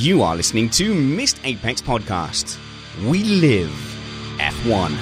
[0.00, 2.58] You are listening to Missed Apex Podcast.
[3.06, 3.68] We live
[4.38, 4.96] F1.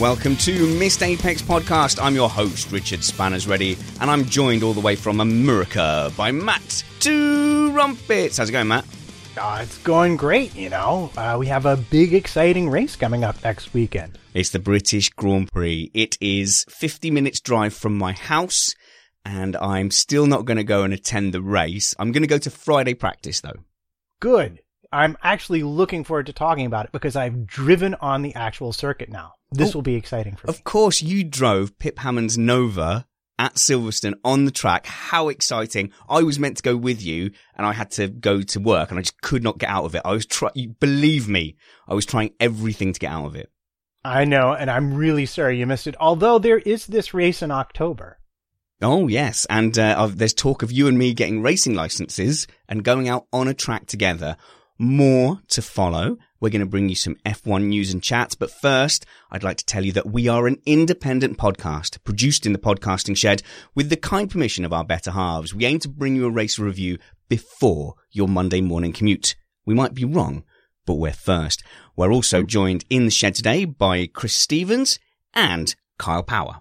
[0.00, 2.00] Welcome to Missed Apex Podcast.
[2.00, 6.30] I'm your host, Richard Spanners Ready, and I'm joined all the way from America by
[6.30, 8.36] Matt Two Rumpets.
[8.36, 8.84] How's it going, Matt?
[9.38, 11.10] Uh, it's going great, you know.
[11.16, 14.18] Uh, we have a big, exciting race coming up next weekend.
[14.34, 15.90] It's the British Grand Prix.
[15.94, 18.74] It is 50 minutes drive from my house,
[19.24, 21.94] and I'm still not going to go and attend the race.
[21.98, 23.64] I'm going to go to Friday practice, though.
[24.20, 24.60] Good.
[24.92, 29.10] I'm actually looking forward to talking about it because I've driven on the actual circuit
[29.10, 29.34] now.
[29.50, 30.50] This Oh, will be exciting for me.
[30.54, 33.06] Of course, you drove Pip Hammond's Nova
[33.38, 34.86] at Silverstone on the track.
[34.86, 35.92] How exciting.
[36.08, 38.98] I was meant to go with you and I had to go to work and
[38.98, 40.02] I just could not get out of it.
[40.04, 43.50] I was trying, believe me, I was trying everything to get out of it.
[44.04, 45.96] I know, and I'm really sorry you missed it.
[45.98, 48.20] Although there is this race in October.
[48.80, 53.08] Oh yes, and uh, there's talk of you and me getting racing licenses and going
[53.08, 54.36] out on a track together.
[54.78, 56.18] More to follow.
[56.40, 59.64] We're going to bring you some F1 news and chats, but first, I'd like to
[59.64, 63.42] tell you that we are an independent podcast produced in the podcasting shed
[63.74, 65.54] with the kind permission of our better halves.
[65.54, 66.98] We aim to bring you a race review
[67.28, 69.34] before your Monday morning commute.
[69.64, 70.44] We might be wrong,
[70.84, 71.62] but we're first.
[71.96, 74.98] We're also joined in the shed today by Chris Stevens
[75.32, 76.60] and Kyle Power.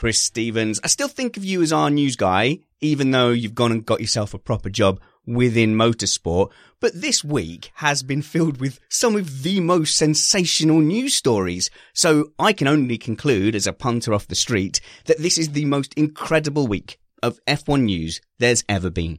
[0.00, 0.80] Chris Stevens.
[0.82, 4.00] I still think of you as our news guy, even though you've gone and got
[4.00, 6.50] yourself a proper job within motorsport.
[6.80, 11.68] But this week has been filled with some of the most sensational news stories.
[11.92, 15.66] So I can only conclude as a punter off the street that this is the
[15.66, 19.18] most incredible week of F1 news there's ever been.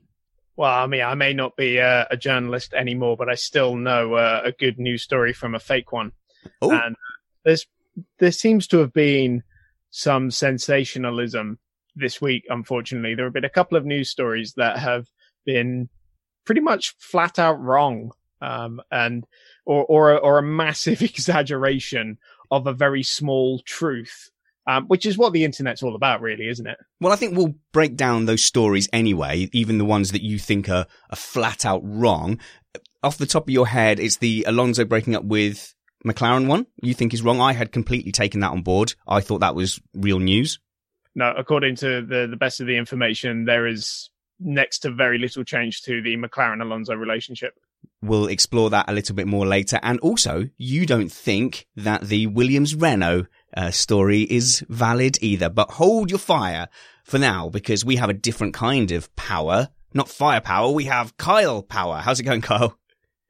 [0.55, 4.15] Well, I mean, I may not be uh, a journalist anymore, but I still know
[4.15, 6.13] uh, a good news story from a fake one.
[6.59, 6.95] Oh, And
[7.45, 7.67] there's
[8.17, 9.43] there seems to have been
[9.91, 11.59] some sensationalism
[11.96, 12.44] this week.
[12.50, 15.07] Unfortunately, there have been a couple of news stories that have
[15.46, 15.90] been
[16.46, 19.25] pretty much flat out wrong, um, and
[19.66, 22.18] or or a, or a massive exaggeration
[22.50, 24.29] of a very small truth,
[24.68, 26.78] um, which is what the internet's all about, really, isn't it?
[27.00, 30.69] Well, I think we'll break down those stories anyway, even the ones that you think
[30.69, 32.40] are, are flat out wrong.
[33.03, 35.73] Off the top of your head, it's the Alonso breaking up with
[36.06, 37.40] McLaren one you think is wrong.
[37.40, 38.96] I had completely taken that on board.
[39.08, 40.59] I thought that was real news.
[41.16, 44.09] no, according to the, the best of the information, there is
[44.40, 47.53] next to very little change to the McLaren Alonso relationship.
[48.02, 49.79] We'll explore that a little bit more later.
[49.84, 55.72] And also, you don't think that the Williams Renault uh, story is valid either, but
[55.72, 56.67] hold your fire
[57.03, 59.70] for now because we have a different kind of power.
[59.93, 61.97] Not firepower, we have Kyle power.
[61.97, 62.78] How's it going, Kyle?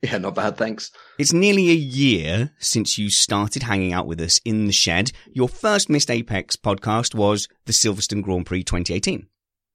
[0.01, 0.92] Yeah, not bad, thanks.
[1.19, 5.12] It's nearly a year since you started hanging out with us in the shed.
[5.31, 9.27] Your first Missed Apex podcast was the Silverstone Grand Prix 2018.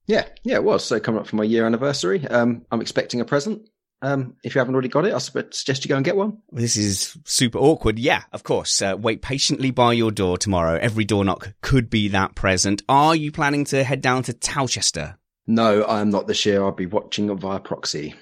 [0.05, 0.83] Yeah, yeah, it was.
[0.83, 3.69] So coming up for my year anniversary, um, I'm expecting a present.
[4.01, 6.37] Um, if you haven't already got it, I suggest you go and get one.
[6.51, 7.97] This is super awkward.
[7.97, 8.81] Yeah, of course.
[8.81, 10.77] Uh, wait patiently by your door tomorrow.
[10.79, 12.83] Every door knock could be that present.
[12.87, 15.17] Are you planning to head down to Towcester?
[15.47, 16.63] No, I am not this year.
[16.63, 18.13] I'll be watching via proxy.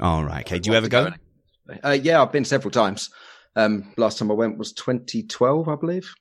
[0.00, 0.46] All right.
[0.46, 0.58] Okay.
[0.58, 1.10] Do you ever go?
[1.82, 3.10] Uh, yeah, I've been several times.
[3.56, 6.14] Um, last time I went was 2012, I believe.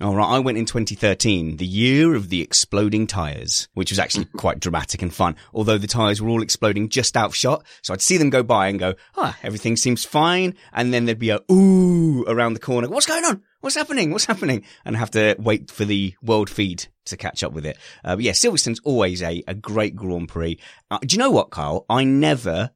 [0.00, 0.26] All right.
[0.26, 5.02] I went in 2013, the year of the exploding tires, which was actually quite dramatic
[5.02, 5.36] and fun.
[5.52, 7.64] Although the tires were all exploding just out of shot.
[7.82, 10.56] So I'd see them go by and go, ah, everything seems fine.
[10.72, 12.88] And then there'd be a ooh around the corner.
[12.88, 13.42] What's going on?
[13.60, 14.10] What's happening?
[14.10, 14.64] What's happening?
[14.84, 17.78] And have to wait for the world feed to catch up with it.
[18.04, 20.58] Uh, but yeah, Silverstone's always a, a great Grand Prix.
[20.90, 21.86] Uh, do you know what, Kyle?
[21.88, 22.72] I never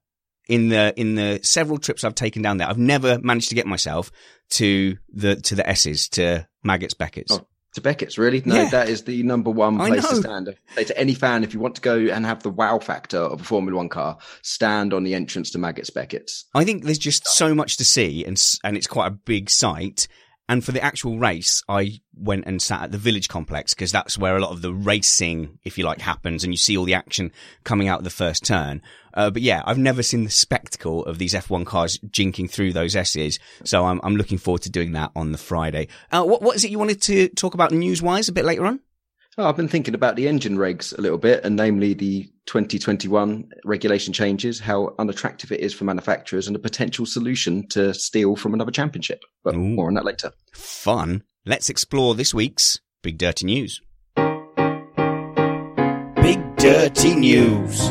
[0.48, 3.66] in the in the several trips I've taken down there, I've never managed to get
[3.66, 4.10] myself
[4.50, 7.32] to the to the S's to Maggotts Beckett's.
[7.32, 8.42] Oh, to Beckett's, really?
[8.44, 8.70] No, Yeah.
[8.70, 10.54] that is the number one place to stand.
[10.74, 13.42] Say to any fan, if you want to go and have the wow factor of
[13.42, 16.46] a Formula One car, stand on the entrance to Maggotts Beckett's.
[16.54, 20.08] I think there's just so much to see, and and it's quite a big site.
[20.48, 24.16] And for the actual race, I went and sat at the village complex because that's
[24.16, 26.94] where a lot of the racing, if you like, happens, and you see all the
[26.94, 27.32] action
[27.64, 28.80] coming out of the first turn.
[29.12, 32.96] Uh, but yeah, I've never seen the spectacle of these F1 cars jinking through those
[32.96, 35.88] S's, so I'm I'm looking forward to doing that on the Friday.
[36.10, 38.64] Uh, what what is it you wanted to talk about news wise a bit later
[38.64, 38.80] on?
[39.40, 43.48] Oh, I've been thinking about the engine regs a little bit, and namely the 2021
[43.64, 48.52] regulation changes, how unattractive it is for manufacturers, and a potential solution to steal from
[48.52, 49.22] another championship.
[49.44, 49.60] But Ooh.
[49.60, 50.32] more on that later.
[50.54, 51.22] Fun.
[51.46, 53.80] Let's explore this week's Big Dirty News.
[56.16, 57.90] Big Dirty News.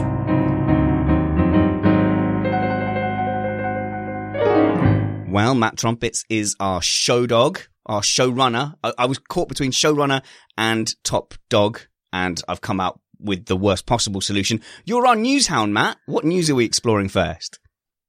[5.31, 8.75] Well, Matt Trumpets is our show dog, our showrunner.
[8.83, 10.21] I, I was caught between showrunner
[10.57, 11.81] and top dog,
[12.13, 14.61] and I've come out with the worst possible solution.
[14.85, 15.97] You're our news hound, Matt.
[16.05, 17.59] What news are we exploring first?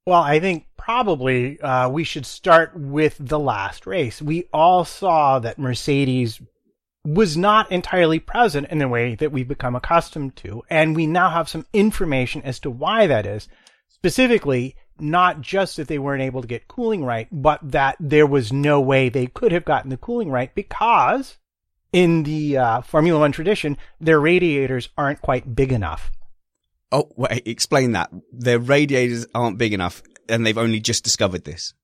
[0.07, 4.23] Well, I think probably uh, we should start with the last race.
[4.23, 6.41] We all saw that Mercedes
[7.05, 11.31] was not entirely present in the way that we've become accustomed to, and we now
[11.31, 13.49] have some information as to why that is.
[13.89, 18.53] Specifically, not just that they weren't able to get cooling right, but that there was
[18.53, 21.37] no way they could have gotten the cooling right because
[21.93, 26.11] in the uh, Formula One tradition, their radiators aren't quite big enough.
[26.91, 28.11] Oh, wait, explain that.
[28.33, 31.75] Their radiators aren't big enough, and they've only just discovered this.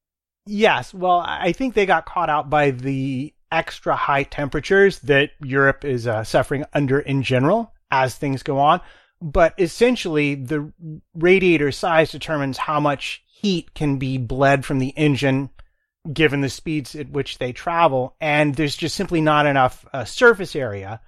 [0.46, 5.84] Yes, well, I think they got caught out by the extra high temperatures that Europe
[5.84, 8.80] is uh, suffering under in general as things go on.
[9.24, 10.70] But essentially, the
[11.14, 15.48] radiator size determines how much heat can be bled from the engine
[16.12, 18.16] given the speeds at which they travel.
[18.20, 21.00] And there's just simply not enough uh, surface area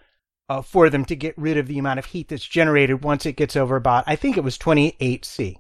[0.49, 3.37] uh, for them to get rid of the amount of heat that's generated once it
[3.37, 5.57] gets over about, I think it was 28C.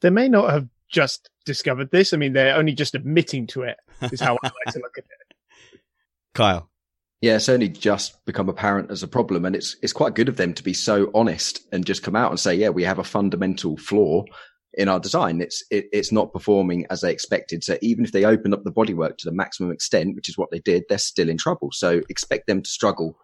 [0.00, 2.12] They may not have just discovered this.
[2.12, 3.76] I mean, they're only just admitting to it,
[4.10, 5.80] is how I like to look at it.
[6.34, 6.68] Kyle.
[7.22, 10.36] Yeah, it's only just become apparent as a problem, and it's it's quite good of
[10.36, 13.04] them to be so honest and just come out and say, yeah, we have a
[13.04, 14.24] fundamental flaw
[14.74, 15.40] in our design.
[15.40, 17.62] It's it, it's not performing as they expected.
[17.62, 20.50] So even if they open up the bodywork to the maximum extent, which is what
[20.50, 21.70] they did, they're still in trouble.
[21.72, 23.16] So expect them to struggle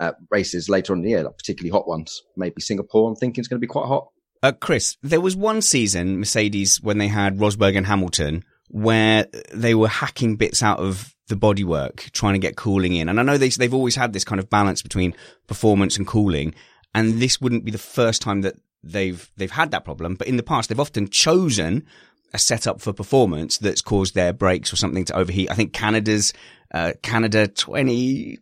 [0.00, 2.22] at races later on in the year, like particularly hot ones.
[2.36, 4.08] Maybe Singapore, I'm thinking is going to be quite hot.
[4.42, 9.76] Uh, Chris, there was one season, Mercedes, when they had Rosberg and Hamilton, where they
[9.76, 13.08] were hacking bits out of the bodywork, trying to get cooling in.
[13.08, 15.14] And I know they, they've always had this kind of balance between
[15.46, 16.54] performance and cooling.
[16.94, 20.14] And this wouldn't be the first time that they've, they've had that problem.
[20.14, 21.86] But in the past, they've often chosen
[22.32, 25.50] a setup for performance that's caused their brakes or something to overheat.
[25.50, 26.32] I think Canada's,
[26.72, 28.38] uh, Canada 20,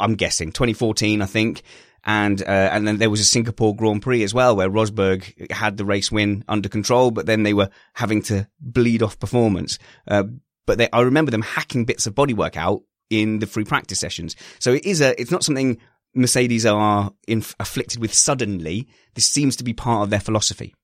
[0.00, 1.62] I'm guessing 2014, I think.
[2.06, 5.76] And, uh, and then there was a Singapore Grand Prix as well, where Rosberg had
[5.76, 9.78] the race win under control, but then they were having to bleed off performance.
[10.06, 10.24] Uh,
[10.66, 14.36] but they, I remember them hacking bits of bodywork out in the free practice sessions.
[14.58, 15.78] So it is a, it's not something
[16.14, 18.88] Mercedes are inf- afflicted with suddenly.
[19.14, 20.74] This seems to be part of their philosophy.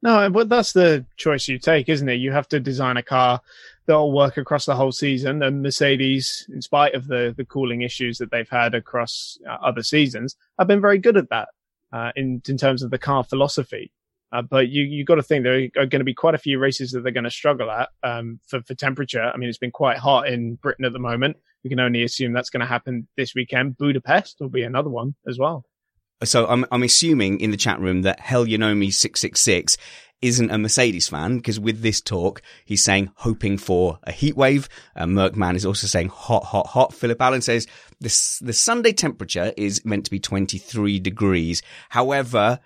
[0.00, 2.14] No, but that's the choice you take, isn't it?
[2.14, 3.40] You have to design a car
[3.86, 5.42] that'll work across the whole season.
[5.42, 9.82] And Mercedes, in spite of the, the cooling issues that they've had across uh, other
[9.82, 11.48] seasons, have been very good at that
[11.92, 13.92] uh, in, in terms of the car philosophy.
[14.30, 16.58] Uh, but you you got to think there are going to be quite a few
[16.58, 19.22] races that they're going to struggle at um, for for temperature.
[19.22, 21.36] I mean, it's been quite hot in Britain at the moment.
[21.64, 23.78] We can only assume that's going to happen this weekend.
[23.78, 25.64] Budapest will be another one as well.
[26.24, 29.76] So I'm, I'm assuming in the chat room that Hell Yonomi 666
[30.20, 34.68] isn't a Mercedes fan because with this talk, he's saying hoping for a heat wave.
[34.96, 36.92] Uh, Merckman is also saying hot, hot, hot.
[36.92, 37.68] Philip Allen says
[38.00, 41.62] this, the Sunday temperature is meant to be 23 degrees.
[41.88, 42.58] However,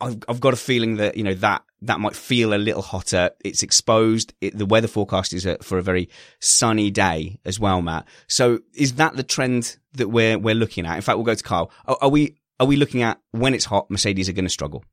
[0.00, 3.30] I've, I've got a feeling that, you know, that that might feel a little hotter.
[3.44, 4.34] It's exposed.
[4.40, 6.08] It, the weather forecast is a, for a very
[6.40, 8.06] sunny day as well, Matt.
[8.26, 10.96] So is that the trend that we're we're looking at?
[10.96, 11.70] In fact, we'll go to Kyle.
[11.86, 14.84] Are, are we are we looking at when it's hot, Mercedes are going to struggle?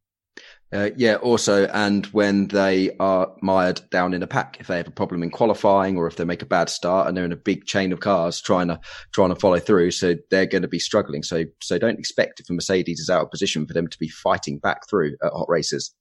[0.74, 4.88] Uh, yeah, also, and when they are mired down in a pack, if they have
[4.88, 7.38] a problem in qualifying or if they make a bad start and they're in a
[7.38, 8.80] big chain of cars trying to
[9.12, 11.22] trying to follow through, so they're going to be struggling.
[11.22, 14.10] So, so don't expect if a Mercedes is out of position for them to be
[14.10, 15.94] fighting back through at hot races.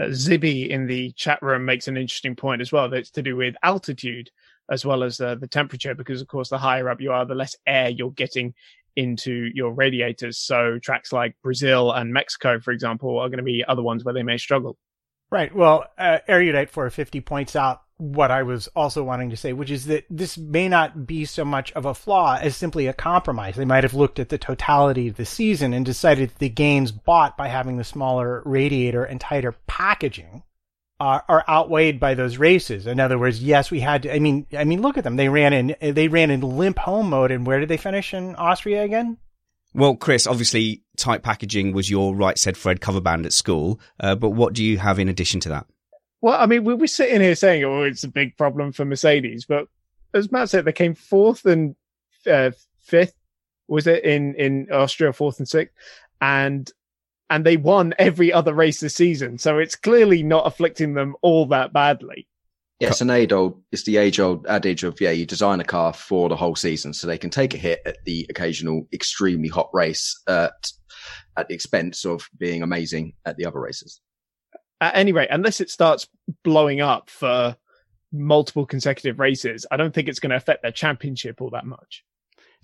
[0.00, 2.88] Uh, Zibby in the chat room makes an interesting point as well.
[2.88, 4.30] That's to do with altitude
[4.70, 7.34] as well as uh, the temperature, because of course, the higher up you are, the
[7.34, 8.54] less air you're getting
[8.96, 10.38] into your radiators.
[10.38, 14.14] So tracks like Brazil and Mexico, for example, are going to be other ones where
[14.14, 14.76] they may struggle.
[15.30, 15.54] Right.
[15.54, 19.86] Well, uh, Erudite 450 points out what I was also wanting to say, which is
[19.86, 23.54] that this may not be so much of a flaw as simply a compromise.
[23.54, 27.36] They might have looked at the totality of the season and decided the gains bought
[27.36, 30.42] by having the smaller radiator and tighter packaging
[31.02, 32.86] are, are outweighed by those races.
[32.86, 35.16] In other words, yes, we had to, I mean, I mean, look at them.
[35.16, 37.32] They ran in, they ran in limp home mode.
[37.32, 39.18] And where did they finish in Austria again?
[39.74, 43.80] Well, Chris, obviously tight packaging was your right said Fred cover band at school.
[43.98, 45.66] Uh, but what do you have in addition to that?
[46.20, 49.66] Well, I mean, we're sitting here saying, oh, it's a big problem for Mercedes, but
[50.14, 51.74] as Matt said, they came fourth and
[52.30, 53.14] uh, fifth,
[53.66, 55.74] was it in, in Austria, fourth and sixth?
[56.20, 56.70] And
[57.32, 59.38] and they won every other race this season.
[59.38, 62.28] So it's clearly not afflicting them all that badly.
[62.78, 63.62] Yeah, it's an age old.
[63.72, 66.92] It's the age old adage of yeah, you design a car for the whole season,
[66.92, 70.72] so they can take a hit at the occasional extremely hot race at
[71.36, 74.00] at the expense of being amazing at the other races.
[74.80, 76.06] At any rate, unless it starts
[76.44, 77.56] blowing up for
[78.12, 82.04] multiple consecutive races, I don't think it's going to affect their championship all that much.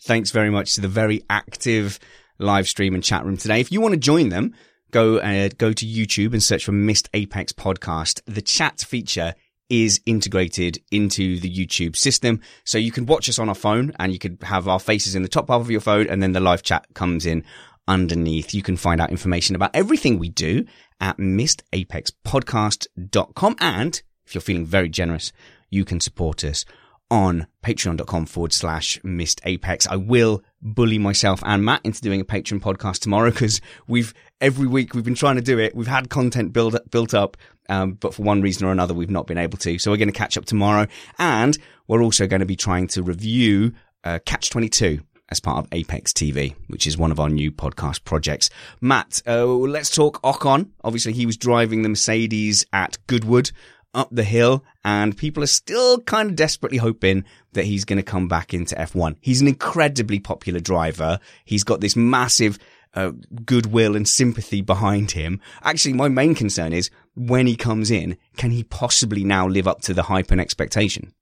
[0.03, 1.99] Thanks very much to the very active
[2.39, 3.61] live stream and chat room today.
[3.61, 4.55] If you want to join them,
[4.91, 8.21] go uh, go to YouTube and search for Missed Apex Podcast.
[8.27, 9.35] The chat feature
[9.69, 12.41] is integrated into the YouTube system.
[12.65, 15.21] So you can watch us on our phone and you could have our faces in
[15.23, 17.45] the top half of your phone and then the live chat comes in
[17.87, 18.55] underneath.
[18.55, 20.65] You can find out information about everything we do
[21.01, 23.57] at missedapexpodcast.com.
[23.61, 25.31] And if you're feeling very generous,
[25.71, 26.65] you can support us
[27.11, 29.87] on patreon.com forward slash missed apex.
[29.87, 34.67] I will bully myself and Matt into doing a Patreon podcast tomorrow because we've every
[34.67, 35.75] week we've been trying to do it.
[35.75, 37.37] We've had content build built up,
[37.69, 39.79] um, but for one reason or another, we've not been able to.
[39.79, 40.87] So we're going to catch up tomorrow,
[41.19, 43.73] and we're also going to be trying to review
[44.05, 45.01] uh, Catch Twenty Two
[45.31, 48.49] as part of Apex TV, which is one of our new podcast projects.
[48.81, 50.71] Matt, uh, let's talk Ocon.
[50.83, 53.53] Obviously, he was driving the Mercedes at Goodwood
[53.99, 58.03] up the hill and people are still kind of desperately hoping that he's going to
[58.03, 59.17] come back into F1.
[59.21, 61.19] He's an incredibly popular driver.
[61.45, 62.59] He's got this massive
[62.95, 63.13] uh,
[63.45, 65.41] goodwill and sympathy behind him.
[65.63, 69.81] Actually, my main concern is when he comes in, can he possibly now live up
[69.83, 71.13] to the hype and expectation?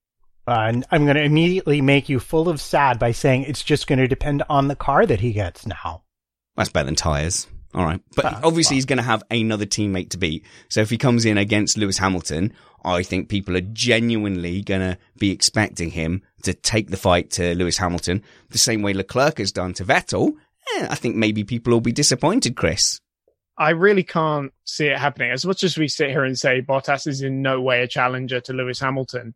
[0.46, 3.88] Uh, and I'm going to immediately make you full of sad by saying it's just
[3.88, 6.04] going to depend on the car that he gets now.
[6.56, 7.48] That's better than tires.
[7.74, 8.00] All right.
[8.14, 10.44] But obviously he's going to have another teammate to beat.
[10.68, 12.52] So if he comes in against Lewis Hamilton,
[12.84, 17.54] I think people are genuinely going to be expecting him to take the fight to
[17.54, 20.34] Lewis Hamilton the same way Leclerc has done to Vettel.
[20.76, 23.00] Eh, I think maybe people will be disappointed, Chris.
[23.58, 25.30] I really can't see it happening.
[25.30, 28.40] As much as we sit here and say Bottas is in no way a challenger
[28.40, 29.34] to Lewis Hamilton,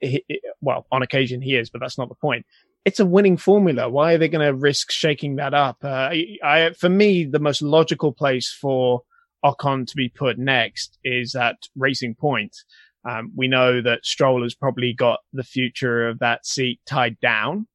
[0.00, 0.24] he,
[0.60, 2.46] well, on occasion he is, but that's not the point
[2.86, 3.90] it's a winning formula.
[3.90, 5.78] Why are they going to risk shaking that up?
[5.82, 9.02] Uh, I, I, for me, the most logical place for
[9.44, 12.56] Ocon to be put next is at Racing Point.
[13.04, 17.66] Um, we know that Stroll has probably got the future of that seat tied down.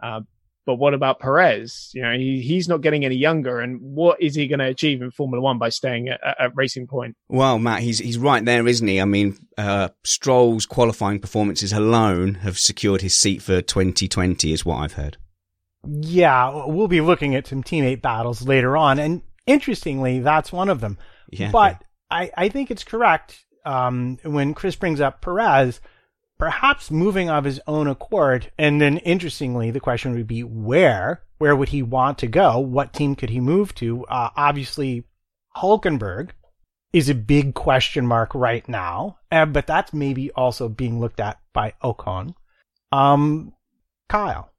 [0.00, 0.20] Uh,
[0.64, 1.90] but what about Perez?
[1.92, 3.60] You know, he, he's not getting any younger.
[3.60, 6.86] And what is he going to achieve in Formula One by staying at, at, Racing
[6.86, 7.16] Point?
[7.28, 9.00] Well, Matt, he's, he's right there, isn't he?
[9.00, 14.76] I mean, uh, Stroll's qualifying performances alone have secured his seat for 2020 is what
[14.76, 15.16] I've heard.
[15.84, 19.00] Yeah, we'll be looking at some teammate battles later on.
[19.00, 20.96] And interestingly, that's one of them.
[21.30, 22.16] Yeah, but yeah.
[22.18, 23.44] I, I think it's correct.
[23.64, 25.80] Um, when Chris brings up Perez,
[26.42, 28.50] perhaps moving of his own accord.
[28.58, 31.22] And then interestingly, the question would be where?
[31.38, 32.58] Where would he want to go?
[32.58, 34.04] What team could he move to?
[34.06, 35.04] Uh, obviously,
[35.56, 36.30] Hulkenberg
[36.92, 41.38] is a big question mark right now, uh, but that's maybe also being looked at
[41.52, 42.34] by Ocon.
[42.90, 43.52] Um,
[44.08, 44.50] Kyle.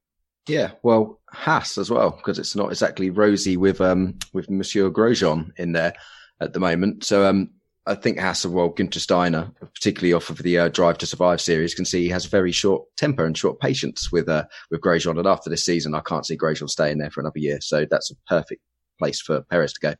[0.48, 5.52] Yeah, well, Haas as well, because it's not exactly rosy with um with Monsieur Grosjean
[5.58, 5.96] in there
[6.40, 7.04] at the moment.
[7.04, 7.50] So um
[7.86, 11.84] I think well, Günther Steiner, particularly off of the uh, Drive to Survive series, can
[11.84, 15.18] see he has a very short temper and short patience with uh, with Grosjean.
[15.18, 17.60] And after this season, I can't see Grosjean staying there for another year.
[17.60, 18.62] So that's a perfect
[19.00, 19.96] place for Perez to go.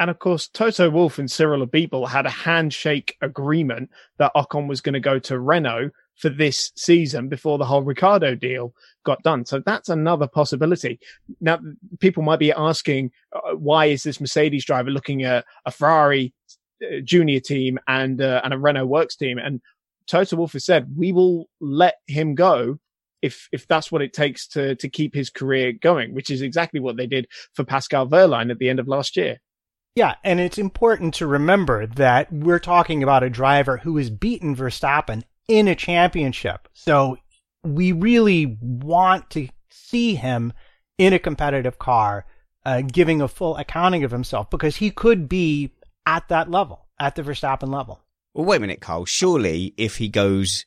[0.00, 4.80] And of course, Toto Wolff and Cyril Abiteboul had a handshake agreement that Ocon was
[4.80, 9.44] going to go to Renault for this season before the whole Ricciardo deal got done.
[9.44, 10.98] So that's another possibility.
[11.40, 11.58] Now,
[12.00, 16.32] people might be asking, uh, why is this Mercedes driver looking at a Ferrari
[17.04, 19.38] junior team and, uh, and a Renault works team?
[19.38, 19.60] And
[20.06, 22.78] Toto Wolff has said, we will let him go
[23.22, 26.80] if if that's what it takes to to keep his career going, which is exactly
[26.80, 29.38] what they did for Pascal Wehrlein at the end of last year.
[29.94, 34.54] Yeah, and it's important to remember that we're talking about a driver who has beaten
[34.54, 36.68] Verstappen in a championship.
[36.72, 37.18] So
[37.64, 40.52] we really want to see him
[40.98, 42.26] in a competitive car,
[42.64, 45.72] uh, giving a full accounting of himself because he could be
[46.08, 48.00] at that level, at the Verstappen level.
[48.32, 49.04] Well, wait a minute, Carl.
[49.04, 50.64] Surely if he goes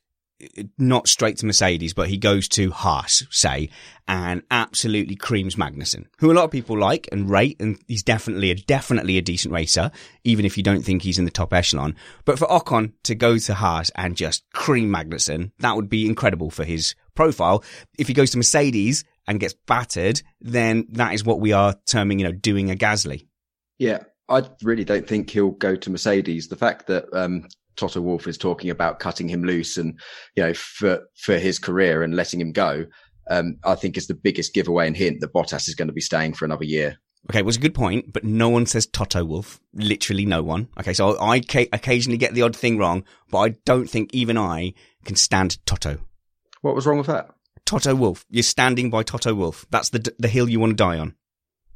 [0.78, 3.70] not straight to Mercedes, but he goes to Haas, say,
[4.08, 8.52] and absolutely creams Magnussen, who a lot of people like and rate, and he's definitely
[8.52, 9.92] a definitely a decent racer,
[10.24, 11.96] even if you don't think he's in the top echelon.
[12.26, 16.50] But for Ocon to go to Haas and just cream Magnussen, that would be incredible
[16.50, 17.64] for his profile.
[17.98, 22.20] If he goes to Mercedes and gets battered, then that is what we are terming,
[22.20, 23.28] you know, doing a Gasly.
[23.78, 26.48] Yeah, I really don't think he'll go to Mercedes.
[26.48, 30.00] The fact that um, Toto Wolff is talking about cutting him loose and,
[30.36, 32.86] you know, for, for his career and letting him go,
[33.30, 36.02] um, I think is the biggest giveaway and hint that Bottas is going to be
[36.02, 36.98] staying for another year.
[37.30, 39.60] Okay, it was a good point, but no one says Toto Wolf.
[39.74, 40.70] Literally no one.
[40.80, 44.38] Okay, so I ca- occasionally get the odd thing wrong, but I don't think even
[44.38, 44.74] I
[45.06, 46.00] can stand Toto.
[46.62, 47.30] What was wrong with that?
[47.66, 48.26] Toto Wolf.
[48.30, 49.68] You're standing by Toto Wolf.
[49.70, 51.16] That's the the hill you want to die on.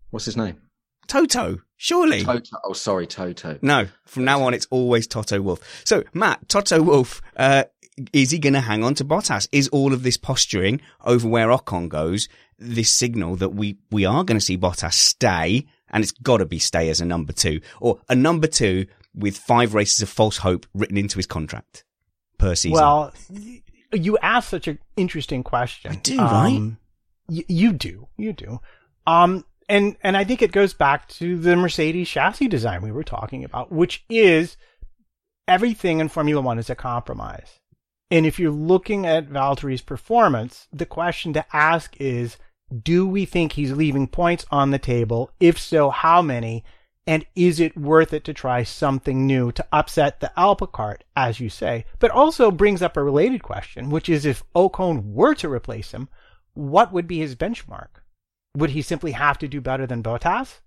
[0.10, 0.62] What's his name?
[1.08, 2.24] Toto, surely.
[2.24, 2.58] Toto.
[2.63, 3.58] Oh, sorry, Toto.
[3.62, 5.60] No, from now on it's always Toto Wolf.
[5.86, 7.63] So, Matt, Toto Wolf, uh,
[8.12, 9.48] is he going to hang on to Bottas?
[9.51, 12.27] Is all of this posturing over where Ocon goes
[12.58, 16.46] this signal that we, we are going to see Bottas stay and it's got to
[16.46, 20.38] be stay as a number two or a number two with five races of false
[20.38, 21.84] hope written into his contract
[22.38, 22.74] per season?
[22.74, 23.13] Well,
[23.94, 25.91] you ask such an interesting question.
[25.91, 26.55] I do, right?
[26.55, 26.77] Um,
[27.29, 28.08] y- you do.
[28.17, 28.60] You do.
[29.08, 33.04] Um, and and I think it goes back to the Mercedes chassis design we were
[33.04, 34.58] talking about, which is
[35.48, 37.60] everything in Formula One is a compromise.
[38.12, 42.38] And if you're looking at Valtteri's performance, the question to ask is,
[42.84, 45.32] do we think he's leaving points on the table?
[45.40, 46.64] If so, how many?
[47.08, 51.40] And is it worth it to try something new to upset the Alpha cart, as
[51.40, 51.86] you say?
[52.00, 56.10] But also brings up a related question, which is if Ocon were to replace him,
[56.54, 58.01] what would be his benchmark?
[58.55, 60.59] Would he simply have to do better than Bottas?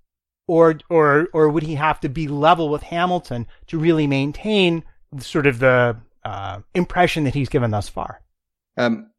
[0.46, 4.82] Or, or, or would he have to be level with Hamilton to really maintain
[5.18, 8.22] sort of the uh, impression that he's given thus far?
[8.78, 9.10] Um,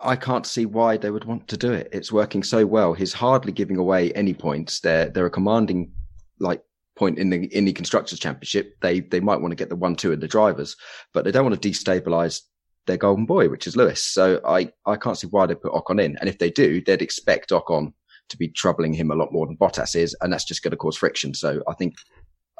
[0.00, 1.88] I can't see why they would want to do it.
[1.92, 2.92] It's working so well.
[2.92, 4.80] He's hardly giving away any points.
[4.80, 5.92] They're they're a commanding
[6.40, 6.62] like
[6.96, 8.74] point in the in the constructors championship.
[8.82, 10.76] They they might want to get the one two in the drivers,
[11.12, 12.42] but they don't want to destabilize
[12.86, 14.02] their golden boy, which is Lewis.
[14.02, 16.18] So I I can't see why they put Ocon in.
[16.18, 17.92] And if they do, they'd expect Ocon
[18.28, 20.76] to be troubling him a lot more than Bottas is, and that's just going to
[20.76, 21.34] cause friction.
[21.34, 21.94] So I think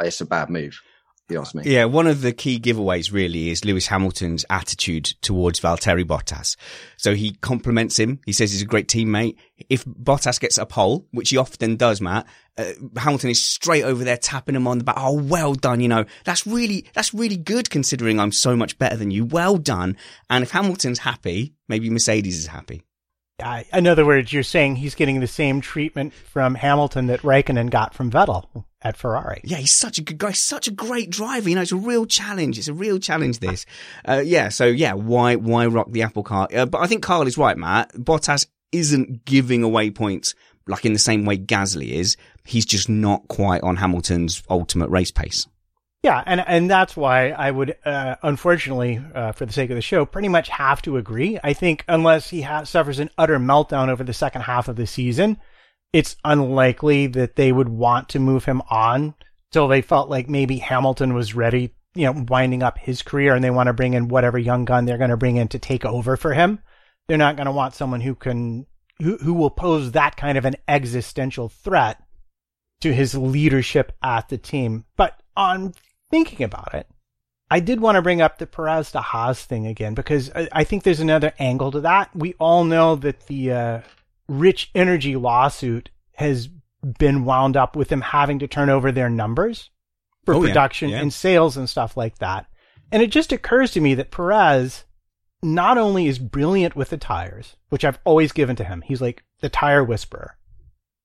[0.00, 0.81] it's a bad move.
[1.31, 1.62] You ask me.
[1.64, 6.55] Yeah, one of the key giveaways really is Lewis Hamilton's attitude towards Valtteri Bottas.
[6.98, 8.20] So he compliments him.
[8.27, 9.37] He says he's a great teammate.
[9.70, 12.27] If Bottas gets a pole, which he often does, Matt,
[12.59, 14.96] uh, Hamilton is straight over there tapping him on the back.
[14.98, 15.81] Oh, well done.
[15.81, 19.24] You know, that's really, that's really good considering I'm so much better than you.
[19.24, 19.96] Well done.
[20.29, 22.83] And if Hamilton's happy, maybe Mercedes is happy.
[23.42, 27.68] Uh, in other words, you're saying he's getting the same treatment from Hamilton that Raikkonen
[27.68, 29.40] got from Vettel at Ferrari.
[29.42, 31.49] Yeah, he's such a good guy, such a great driver.
[31.49, 32.59] You know, it's a real challenge.
[32.59, 33.40] It's a real challenge.
[33.40, 33.66] This,
[34.09, 34.51] uh, yeah.
[34.51, 36.55] So yeah, why why rock the apple cart?
[36.55, 37.92] Uh, but I think Carl is right, Matt.
[37.94, 40.35] Bottas isn't giving away points
[40.66, 42.16] like in the same way Gasly is.
[42.44, 45.47] He's just not quite on Hamilton's ultimate race pace.
[46.05, 49.81] Yeah, and and that's why I would, uh, unfortunately, uh, for the sake of the
[49.81, 51.38] show, pretty much have to agree.
[51.43, 54.87] I think unless he ha- suffers an utter meltdown over the second half of the
[54.87, 55.38] season,
[55.95, 59.14] it's unlikely that they would want to move him on
[59.51, 63.43] till they felt like maybe Hamilton was ready, you know, winding up his career, and
[63.43, 65.87] they want to bring in whatever young gun they're going to bring in to take
[65.87, 66.59] over for him.
[67.09, 68.67] They're not going to want someone who can
[69.01, 71.97] who who will pose that kind of an existential threat
[72.83, 74.85] to his leadership at the team.
[74.99, 75.73] But on
[76.11, 76.88] thinking about it,
[77.51, 80.64] I did want to bring up the Perez to Haas thing again because I, I,
[80.64, 82.11] think there's another angle to that.
[82.14, 83.81] We all know that the uh,
[84.29, 86.49] Rich Energy lawsuit has
[86.99, 89.71] been wound up with them having to turn over their numbers
[90.25, 90.97] for oh, production yeah.
[90.97, 91.03] Yeah.
[91.03, 92.47] and sales and stuff like that.
[92.90, 94.85] And it just occurs to me that Perez
[95.43, 99.23] not only is brilliant with the tires, which I've always given to him, he's like
[99.40, 100.37] the tire whisperer,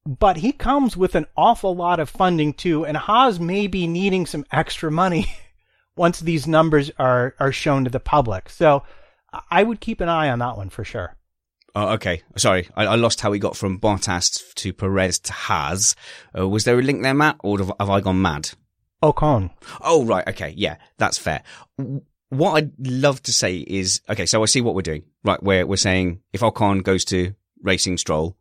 [0.10, 4.26] but he comes with an awful lot of funding too, and Haas may be needing
[4.26, 5.32] some extra money
[5.96, 8.50] once these numbers are, are shown to the public.
[8.50, 8.82] So
[9.52, 11.16] I would keep an eye on that one for sure.
[11.76, 12.24] Oh, okay.
[12.36, 15.96] Sorry, I, I, lost how we got from Bottas to Perez to Haas.
[16.36, 18.50] Uh, was there a link there, Matt, or have, have I gone mad?
[19.04, 19.52] Ocon.
[19.82, 20.28] Oh, right.
[20.28, 20.56] Okay.
[20.58, 21.44] Yeah, that's fair.
[22.30, 25.04] What I'd love to say is, okay, so I see what we're doing.
[25.24, 25.42] Right.
[25.44, 28.36] We're, we're saying if Ocon goes to Racing Stroll,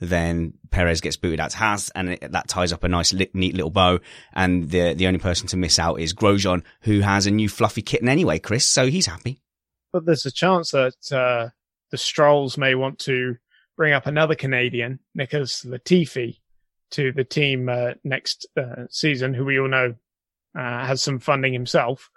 [0.00, 3.30] then Perez gets booted out to Haas and it, that ties up a nice, li-
[3.34, 4.00] neat little bow.
[4.32, 7.82] And the, the only person to miss out is Grosjean, who has a new fluffy
[7.82, 8.64] kitten anyway, Chris.
[8.64, 9.42] So he's happy.
[9.92, 11.50] But there's a chance that, uh,
[11.90, 13.36] the Strolls may want to
[13.76, 16.38] bring up another Canadian, Nicholas Latifi,
[16.90, 19.94] to the team uh, next uh, season, who we all know
[20.58, 22.10] uh, has some funding himself,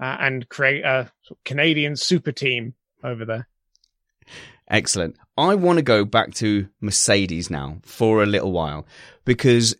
[0.00, 1.10] uh, and create a
[1.44, 3.48] Canadian super team over there.
[4.68, 5.16] Excellent.
[5.36, 8.86] I want to go back to Mercedes now for a little while
[9.24, 9.74] because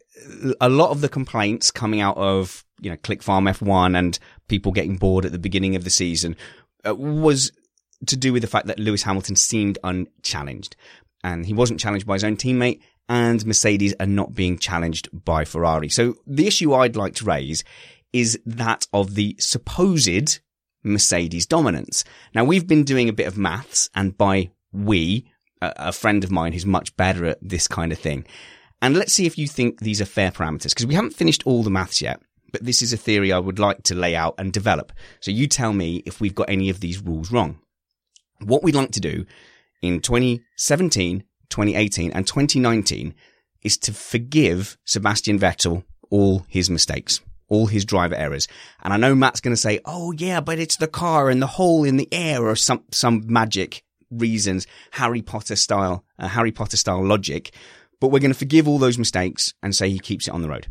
[0.60, 4.72] a lot of the complaints coming out of, you know, Click Farm F1 and people
[4.72, 6.36] getting bored at the beginning of the season
[6.86, 7.52] uh, was
[8.06, 10.76] to do with the fact that Lewis Hamilton seemed unchallenged
[11.22, 15.44] and he wasn't challenged by his own teammate and Mercedes are not being challenged by
[15.44, 15.88] Ferrari.
[15.88, 17.62] So the issue I'd like to raise
[18.12, 20.40] is that of the supposed
[20.82, 22.04] Mercedes dominance.
[22.34, 26.52] Now we've been doing a bit of maths and by we, a, friend of mine
[26.52, 28.26] who's much better at this kind of thing.
[28.82, 31.62] And let's see if you think these are fair parameters because we haven't finished all
[31.62, 32.20] the maths yet,
[32.52, 34.92] but this is a theory I would like to lay out and develop.
[35.20, 37.58] So you tell me if we've got any of these rules wrong.
[38.40, 39.24] What we'd like to do
[39.80, 43.14] in 2017, 2018 and 2019
[43.62, 48.46] is to forgive Sebastian Vettel all his mistakes, all his driver errors.
[48.82, 51.46] And I know Matt's going to say, Oh yeah, but it's the car and the
[51.46, 53.82] hole in the air or some, some magic
[54.18, 57.54] reasons, Harry Potter style, uh, Harry Potter style logic.
[58.00, 60.48] But we're going to forgive all those mistakes and say he keeps it on the
[60.48, 60.66] road.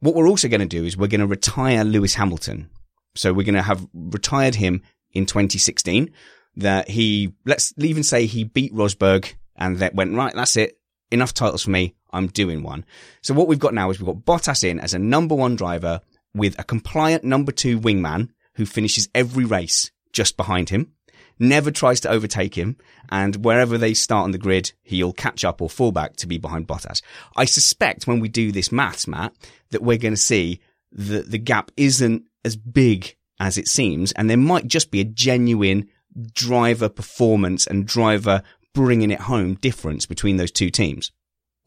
[0.00, 2.70] What we're also going to do is we're going to retire Lewis Hamilton.
[3.14, 4.82] So we're going to have retired him
[5.12, 6.10] in 2016
[6.56, 10.78] that he, let's even say he beat Rosberg and that went, right, that's it.
[11.10, 11.94] Enough titles for me.
[12.12, 12.84] I'm doing one.
[13.22, 16.00] So what we've got now is we've got Bottas in as a number one driver
[16.34, 20.92] with a compliant number two wingman who finishes every race just behind him,
[21.38, 22.76] never tries to overtake him,
[23.08, 26.38] and wherever they start on the grid, he'll catch up or fall back to be
[26.38, 27.02] behind Bottas.
[27.36, 29.32] I suspect when we do this maths, Matt,
[29.70, 30.60] that we're going to see
[30.92, 35.04] that the gap isn't as big as it seems, and there might just be a
[35.04, 35.88] genuine
[36.32, 38.42] driver performance and driver
[38.74, 41.12] bringing it home difference between those two teams.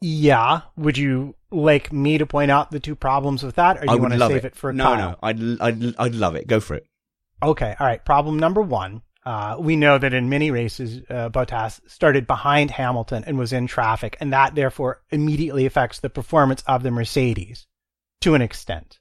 [0.00, 0.62] Yeah.
[0.76, 4.00] Would you like me to point out the two problems with that, or do you
[4.00, 4.96] want to save it, it for no, Kyle?
[4.96, 6.46] No, I'd, I'd, I'd love it.
[6.46, 6.86] Go for it.
[7.42, 7.74] Okay.
[7.78, 8.04] All right.
[8.04, 9.02] Problem number one.
[9.24, 13.66] Uh, we know that in many races, uh, Bottas started behind Hamilton and was in
[13.66, 17.66] traffic, and that therefore immediately affects the performance of the Mercedes
[18.22, 18.98] to an extent.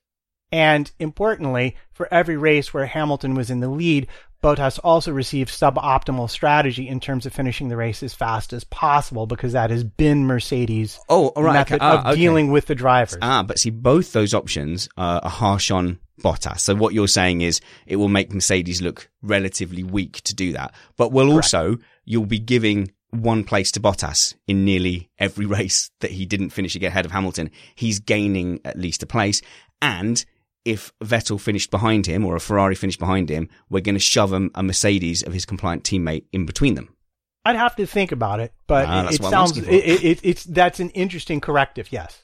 [0.52, 4.08] And importantly, for every race where Hamilton was in the lead,
[4.44, 9.28] Bottas also received suboptimal strategy in terms of finishing the race as fast as possible
[9.28, 11.86] because that has been Mercedes' oh, right, method okay.
[11.86, 13.20] ah, of dealing with the drivers.
[13.22, 16.60] Ah, but see, both those options are harsh on Bottas.
[16.62, 20.74] So what you're saying is it will make Mercedes look relatively weak to do that,
[20.98, 26.12] but will also you'll be giving one place to Bottas in nearly every race that
[26.12, 27.52] he didn't finish ahead of Hamilton.
[27.76, 29.42] He's gaining at least a place
[29.82, 30.24] and
[30.64, 34.34] if Vettel finished behind him or a Ferrari finished behind him, we're going to shove
[34.34, 36.96] a, a Mercedes of his compliant teammate in between them.
[37.44, 40.80] I'd have to think about it, but ah, it, it sounds it, it, it's that's
[40.80, 41.92] an interesting corrective.
[41.92, 42.24] Yes,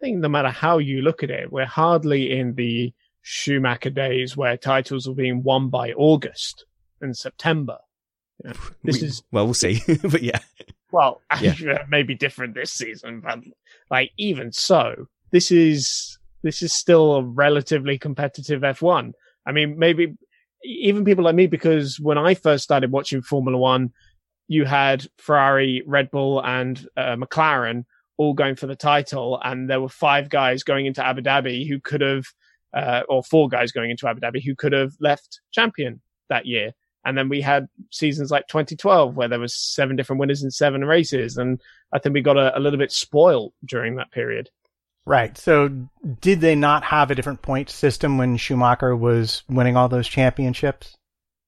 [0.00, 2.92] I think no matter how you look at it, we're hardly in the
[3.28, 6.64] Schumacher days where titles were being won by August
[7.00, 7.78] and September.
[8.44, 10.38] You know, this we, is well, we'll see, but yeah.
[10.92, 11.82] Well, yeah.
[11.88, 13.40] maybe different this season, but
[13.90, 19.10] like even so, this is this is still a relatively competitive F1.
[19.44, 20.16] I mean, maybe
[20.62, 23.92] even people like me, because when I first started watching Formula One,
[24.46, 27.86] you had Ferrari, Red Bull, and uh, McLaren
[28.18, 31.80] all going for the title, and there were five guys going into Abu Dhabi who
[31.80, 32.26] could have,
[32.76, 36.72] uh, or four guys going into Abu Dhabi who could have left champion that year.
[37.04, 40.84] And then we had seasons like 2012 where there was seven different winners in seven
[40.84, 41.60] races, and
[41.92, 44.50] I think we got a, a little bit spoiled during that period.
[45.06, 45.38] Right.
[45.38, 45.68] So
[46.20, 50.96] did they not have a different point system when Schumacher was winning all those championships?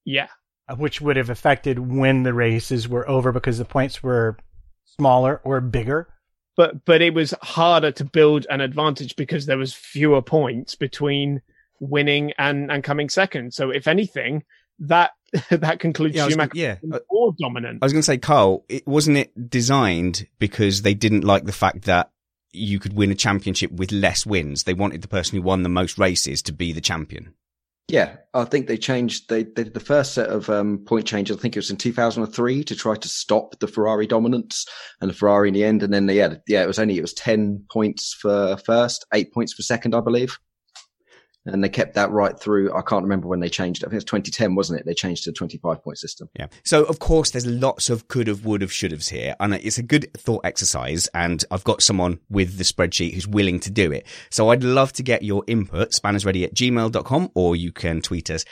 [0.05, 0.29] Yeah.
[0.69, 4.37] Uh, which would have affected when the races were over because the points were
[4.85, 6.09] smaller or bigger.
[6.59, 11.41] But but it was harder to build an advantage because there was fewer points between
[11.81, 13.55] winning and, and coming second.
[13.55, 14.43] So if anything,
[14.81, 15.13] that
[15.51, 16.77] that concludes yeah, Schumacher yeah.
[16.93, 17.79] Uh, more dominant.
[17.81, 21.53] I was going to say, Carl, it wasn't it designed because they didn't like the
[21.53, 22.11] fact that
[22.53, 24.65] you could win a championship with less wins.
[24.65, 27.35] They wanted the person who won the most races to be the champion.
[27.89, 29.31] Yeah, I think they changed.
[29.31, 31.37] They, they did the first set of um, point changes.
[31.37, 34.67] I think it was in 2003 to try to stop the Ferrari dominance,
[35.01, 35.83] and the Ferrari in the end.
[35.83, 39.33] And then they had, yeah, it was only it was 10 points for first, eight
[39.33, 40.39] points for second, I believe
[41.47, 42.75] and they kept that right through.
[42.75, 43.87] I can't remember when they changed it.
[43.87, 44.87] I think it was 2010, wasn't it?
[44.87, 46.29] They changed to a 25 point system.
[46.39, 46.49] Yeah.
[46.65, 49.79] So of course, there's lots of could have, would have, should have's here, and it's
[49.79, 51.09] a good thought exercise.
[51.15, 54.07] And I've got someone with the spreadsheet who's willing to do it.
[54.31, 55.91] So I'd love to get your input.
[55.91, 58.45] Spannersready at gmail.com, or you can tweet us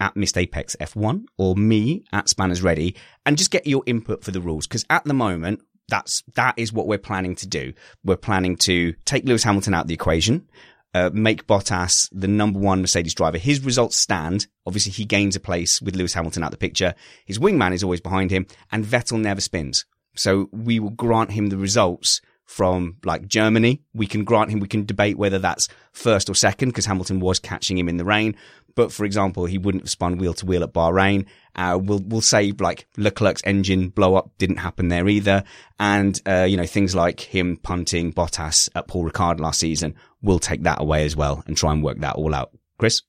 [0.00, 4.40] at Missed Apex F1 or me at Spannersready and just get your input for the
[4.40, 4.66] rules.
[4.66, 7.74] Cause at the moment, that's, that is what we're planning to do.
[8.04, 10.48] We're planning to take Lewis Hamilton out of the equation
[10.94, 13.36] uh, make Bottas the number one Mercedes driver.
[13.36, 14.46] His results stand.
[14.66, 16.94] Obviously, he gains a place with Lewis Hamilton out the picture.
[17.26, 19.84] His wingman is always behind him, and Vettel never spins.
[20.16, 23.82] So we will grant him the results from like Germany.
[23.94, 27.38] We can grant him, we can debate whether that's first or second because Hamilton was
[27.38, 28.36] catching him in the rain.
[28.74, 31.26] But for example, he wouldn't have spun wheel to wheel at Bahrain.
[31.54, 35.44] Uh, we'll, we'll say like Leclerc's engine blow up didn't happen there either.
[35.78, 40.40] And, uh, you know, things like him punting Bottas at Paul Ricard last season, we'll
[40.40, 42.50] take that away as well and try and work that all out.
[42.78, 43.02] Chris?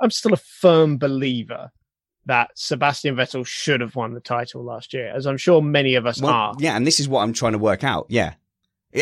[0.00, 1.70] I'm still a firm believer
[2.26, 6.06] that Sebastian Vettel should have won the title last year, as I'm sure many of
[6.06, 6.54] us well, are.
[6.58, 6.76] Yeah.
[6.76, 8.06] And this is what I'm trying to work out.
[8.08, 8.34] Yeah.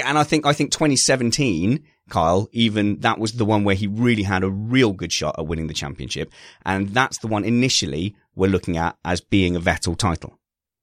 [0.04, 4.22] And I think, I think 2017 Kyle, even that was the one where he really
[4.22, 6.30] had a real good shot at winning the championship.
[6.64, 10.38] And that's the one initially we're looking at as being a Vettel title.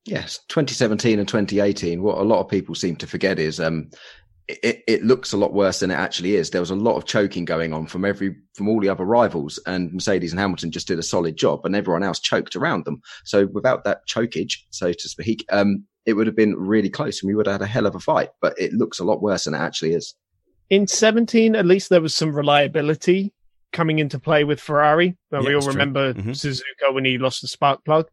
[0.06, 2.02] Yes, 2017 and 2018.
[2.02, 3.90] What a lot of people seem to forget is um,
[4.50, 6.50] it, it, looks a lot worse than it actually is.
[6.50, 9.60] There was a lot of choking going on from every from all the other rivals,
[9.66, 13.02] and Mercedes and Hamilton just did a solid job, and everyone else choked around them.
[13.26, 17.28] So without that chokage, so to speak, um, it would have been really close, and
[17.28, 18.30] we would have had a hell of a fight.
[18.42, 20.16] But it looks a lot worse than it actually is
[20.70, 23.34] in 17, at least there was some reliability
[23.74, 25.18] coming into play with Ferrari.
[25.32, 26.32] Well, yeah, we all remember mm-hmm.
[26.32, 28.08] Suzuka when he lost the spark plug.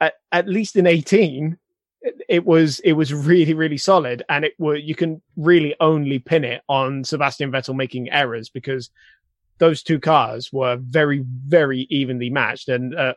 [0.00, 1.56] At, at least in 18,
[2.28, 6.44] it, was it was really really solid, and it were you can really only pin
[6.44, 8.90] it on Sebastian Vettel making errors because
[9.58, 13.14] those two cars were very very evenly matched, and uh,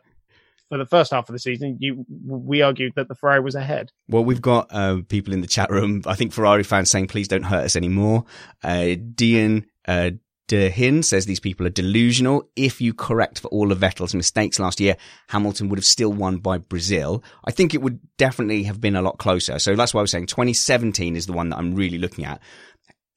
[0.68, 3.90] for the first half of the season, you we argued that the Ferrari was ahead.
[4.08, 6.02] Well, we've got uh, people in the chat room.
[6.06, 8.24] I think Ferrari fans saying, "Please don't hurt us anymore."
[8.62, 10.10] Uh, Dean uh,
[10.48, 12.48] Dehin says these people are delusional.
[12.56, 14.96] If you correct for all of Vettel's mistakes last year,
[15.28, 17.22] Hamilton would have still won by Brazil.
[17.44, 19.58] I think it would definitely have been a lot closer.
[19.58, 22.40] So that's why I was saying 2017 is the one that I'm really looking at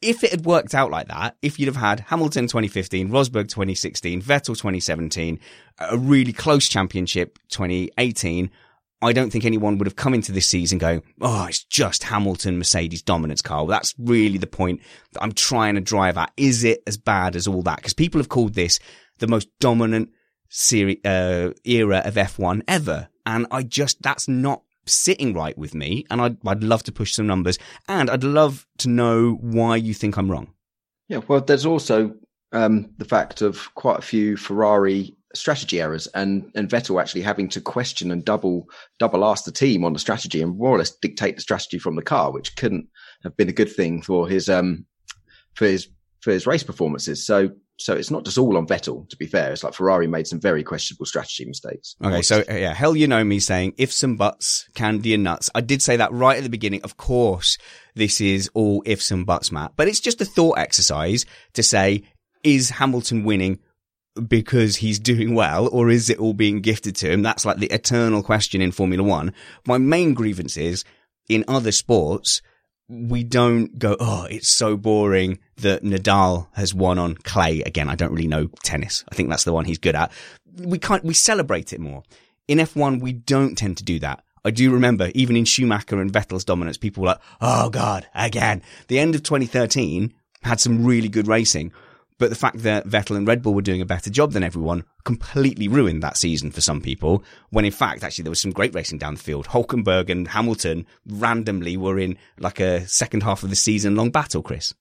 [0.02, 4.22] if it had worked out like that, if you'd have had Hamilton 2015, Rosberg 2016,
[4.22, 5.40] Vettel 2017,
[5.80, 8.50] a really close championship 2018,
[9.02, 12.58] I don't think anyone would have come into this season going, oh, it's just Hamilton
[12.58, 13.66] Mercedes dominance, Carl.
[13.66, 14.82] That's really the point
[15.14, 16.32] that I'm trying to drive at.
[16.38, 17.78] Is it as bad as all that?
[17.78, 18.80] Because people have called this
[19.18, 20.10] the most dominant
[20.72, 23.10] uh, era of F1 ever.
[23.26, 27.14] And I just, that's not sitting right with me, and I'd, I'd love to push
[27.14, 30.54] some numbers, and I'd love to know why you think I'm wrong.
[31.08, 32.16] Yeah, well, there's also
[32.52, 37.48] um, the fact of quite a few Ferrari strategy errors and and Vettel actually having
[37.50, 38.68] to question and double
[39.00, 41.96] double ask the team on the strategy and more or less dictate the strategy from
[41.96, 42.88] the car, which couldn't
[43.24, 44.86] have been a good thing for his um
[45.54, 45.88] for his
[46.22, 47.26] for his race performances.
[47.26, 49.52] So so it's not just all on Vettel, to be fair.
[49.52, 51.96] It's like Ferrari made some very questionable strategy mistakes.
[52.04, 55.50] Okay, so uh, yeah, hell, you know me saying ifs and buts, candy and nuts.
[55.56, 56.84] I did say that right at the beginning.
[56.84, 57.58] Of course,
[57.96, 62.04] this is all ifs and buts, Matt, but it's just a thought exercise to say,
[62.44, 63.60] is Hamilton winning
[64.28, 67.22] because he's doing well or is it all being gifted to him?
[67.22, 69.34] That's like the eternal question in Formula One.
[69.66, 70.84] My main grievance is
[71.30, 72.42] in other sports,
[72.90, 77.88] we don't go, oh, it's so boring that Nadal has won on clay again.
[77.88, 79.06] I don't really know tennis.
[79.10, 80.12] I think that's the one he's good at.
[80.58, 82.04] We can't, we celebrate it more.
[82.50, 84.24] In F1, we don't tend to do that.
[84.44, 88.62] I do remember even in Schumacher and Vettel's dominance, people were like, oh God, again.
[88.88, 91.72] The end of 2013 had some really good racing.
[92.22, 94.84] But the fact that Vettel and Red Bull were doing a better job than everyone
[95.06, 97.24] completely ruined that season for some people.
[97.50, 99.48] When in fact, actually, there was some great racing down the field.
[99.48, 104.44] Hulkenberg and Hamilton randomly were in like a second half of the season long battle,
[104.44, 104.72] Chris.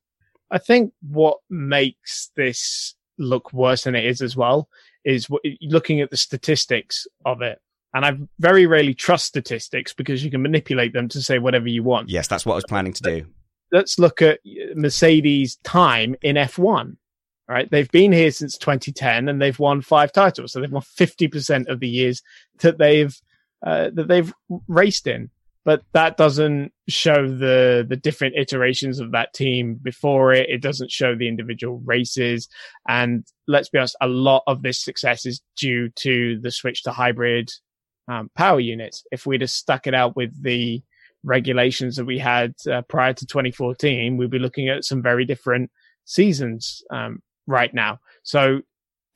[0.50, 4.68] I think what makes this look worse than it is as well
[5.07, 5.26] is
[5.62, 7.59] looking at the statistics of it.
[7.94, 11.85] And I very rarely trust statistics because you can manipulate them to say whatever you
[11.85, 12.11] want.
[12.11, 13.26] Yes, that's what I was planning to do.
[13.72, 14.40] Let's look at
[14.74, 16.96] Mercedes' time in F1
[17.50, 17.68] right?
[17.70, 20.52] They've been here since 2010 and they've won five titles.
[20.52, 22.22] So they've won 50% of the years
[22.60, 23.14] that they've,
[23.66, 24.32] uh, that they've
[24.68, 25.30] raced in.
[25.64, 30.48] but that doesn't show the the different iterations of that team before it.
[30.48, 32.48] It doesn't show the individual races,
[32.88, 36.92] and let's be honest, a lot of this success is due to the switch to
[36.92, 37.50] hybrid
[38.08, 39.04] um, power units.
[39.12, 40.82] If we'd have stuck it out with the
[41.22, 45.70] regulations that we had uh, prior to 2014, we'd be looking at some very different
[46.06, 48.00] seasons um, right now.
[48.22, 48.60] So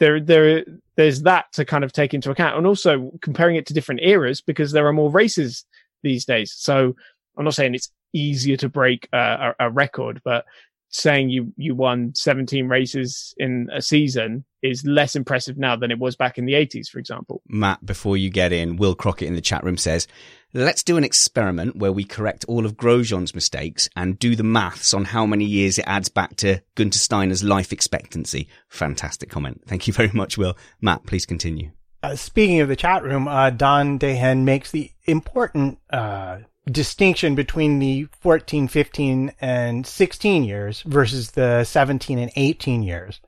[0.00, 0.64] there, there,
[0.96, 4.40] there's that to kind of take into account, and also comparing it to different eras
[4.40, 5.64] because there are more races
[6.02, 6.52] these days.
[6.52, 6.94] So
[7.36, 10.44] I'm not saying it's easier to break a, a, record, but
[10.90, 15.98] saying you you won 17 races in a season is less impressive now than it
[15.98, 17.42] was back in the 80s, for example.
[17.46, 20.08] Matt, before you get in, Will Crockett in the chat room says,
[20.54, 24.94] let's do an experiment where we correct all of Grosjean's mistakes and do the maths
[24.94, 28.48] on how many years it adds back to Gunter Steiner's life expectancy.
[28.68, 29.62] Fantastic comment.
[29.66, 30.56] Thank you very much, Will.
[30.80, 31.70] Matt, please continue.
[32.02, 36.38] Uh, speaking of the chat room, uh, Don Dehen makes the important uh,
[36.70, 43.20] distinction between the 14, 15, and 16 years versus the 17 and 18 years,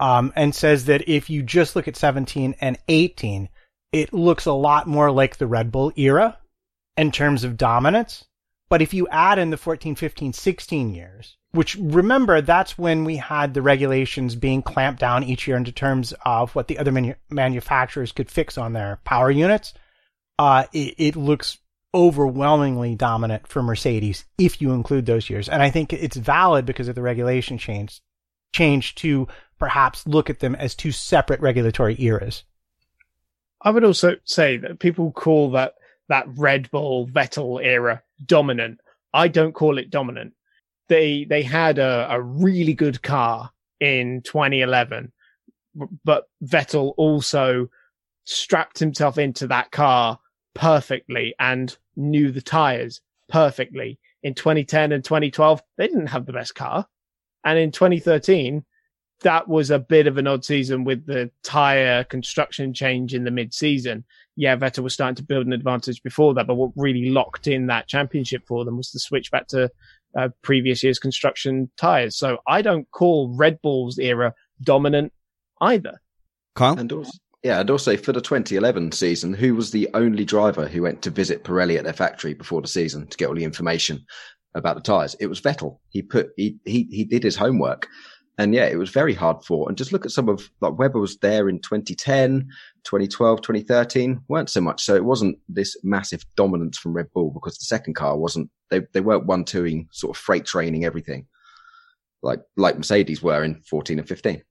[0.00, 3.48] um, and says that if you just look at 17 and 18,
[3.92, 6.38] it looks a lot more like the Red Bull era
[6.96, 8.24] in terms of dominance.
[8.68, 13.16] But if you add in the 14, 15, 16 years, which remember that's when we
[13.16, 17.14] had the regulations being clamped down each year into terms of what the other manu-
[17.30, 19.72] manufacturers could fix on their power units.
[20.36, 21.58] Uh, it, it, looks
[21.94, 25.48] overwhelmingly dominant for Mercedes if you include those years.
[25.48, 28.00] And I think it's valid because of the regulation change,
[28.52, 29.28] change to
[29.64, 32.44] perhaps look at them as two separate regulatory eras.
[33.62, 35.74] I would also say that people call that,
[36.08, 38.80] that Red Bull Vettel era dominant.
[39.12, 40.34] I don't call it dominant
[40.88, 43.50] they they had a, a really good car
[43.80, 45.12] in 2011,
[46.04, 47.68] but Vettel also
[48.24, 50.18] strapped himself into that car
[50.54, 53.98] perfectly and knew the tires perfectly.
[54.22, 56.86] In 2010 and 2012, they didn't have the best car.
[57.44, 58.64] And in 2013,
[59.24, 63.30] that was a bit of an odd season with the tire construction change in the
[63.30, 64.04] mid season.
[64.36, 67.66] Yeah, Vettel was starting to build an advantage before that, but what really locked in
[67.66, 69.70] that championship for them was the switch back to
[70.16, 72.16] uh, previous year's construction tires.
[72.16, 75.12] So I don't call Red Bull's era dominant
[75.60, 76.00] either.
[76.54, 76.78] Kyle?
[76.78, 80.82] And also, yeah, and also for the 2011 season, who was the only driver who
[80.82, 84.04] went to visit Pirelli at their factory before the season to get all the information
[84.54, 85.16] about the tires?
[85.18, 85.78] It was Vettel.
[85.88, 87.88] He put, he, he, he did his homework.
[88.36, 89.68] And yeah, it was very hard fought.
[89.68, 92.48] And just look at some of like Webber was there in 2010,
[92.82, 94.82] 2012, 2013, weren't so much.
[94.82, 98.80] So it wasn't this massive dominance from Red Bull because the second car wasn't, they,
[98.92, 101.26] they weren't one twoing sort of freight training everything
[102.24, 104.42] like, like Mercedes were in 14 and 15.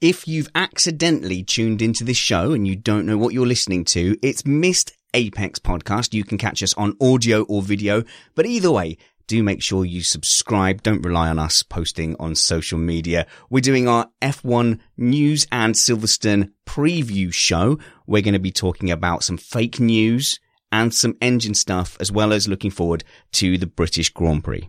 [0.00, 4.16] If you've accidentally tuned into this show and you don't know what you're listening to,
[4.22, 6.14] it's missed Apex podcast.
[6.14, 8.02] You can catch us on audio or video,
[8.34, 8.96] but either way,
[9.30, 10.82] do make sure you subscribe.
[10.82, 13.28] Don't rely on us posting on social media.
[13.48, 17.78] We're doing our F1 news and Silverstone preview show.
[18.08, 20.40] We're going to be talking about some fake news
[20.72, 24.68] and some engine stuff, as well as looking forward to the British Grand Prix.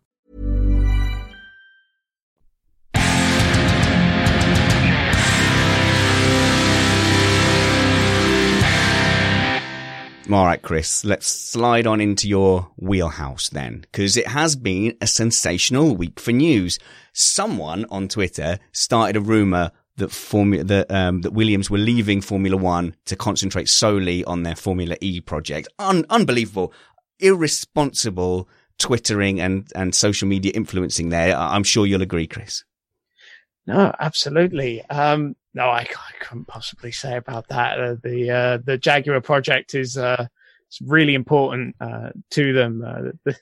[10.33, 15.07] All right, Chris, let's slide on into your wheelhouse then, because it has been a
[15.07, 16.79] sensational week for news.
[17.11, 22.55] Someone on Twitter started a rumor that Formula that um, that Williams were leaving Formula
[22.55, 25.67] One to concentrate solely on their Formula E project.
[25.79, 26.71] Un- unbelievable,
[27.19, 31.09] irresponsible twittering and and social media influencing.
[31.09, 32.63] There, I'm sure you'll agree, Chris.
[33.67, 34.81] No, absolutely.
[34.85, 37.79] Um, no, I, I, couldn't possibly say about that.
[37.79, 40.27] Uh, the uh, the Jaguar project is uh,
[40.67, 42.83] it's really important uh, to them.
[42.85, 43.33] Uh,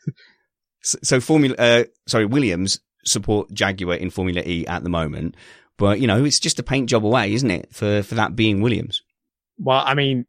[0.82, 5.36] so, so, Formula, uh, sorry, Williams support Jaguar in Formula E at the moment,
[5.78, 7.74] but you know it's just a paint job away, isn't it?
[7.74, 9.04] For for that being Williams.
[9.60, 10.26] Well, I mean,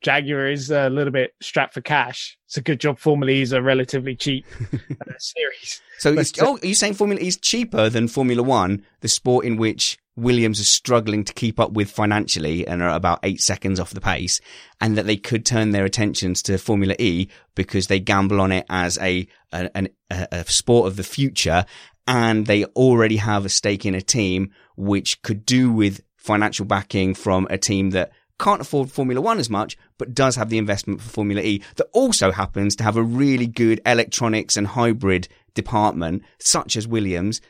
[0.00, 2.38] Jaguar is a little bit strapped for cash.
[2.46, 5.82] It's a good job Formula E is a relatively cheap uh, series.
[5.98, 9.44] So, but, oh, are you saying Formula E is cheaper than Formula One, the sport
[9.44, 13.78] in which Williams is struggling to keep up with financially and are about eight seconds
[13.78, 14.40] off the pace,
[14.80, 18.66] and that they could turn their attentions to Formula E because they gamble on it
[18.68, 21.64] as a, a, a, a sport of the future,
[22.06, 27.14] and they already have a stake in a team which could do with financial backing
[27.14, 31.00] from a team that can't afford Formula One as much, but does have the investment
[31.00, 36.22] for Formula E that also happens to have a really good electronics and hybrid department,
[36.38, 37.40] such as Williams.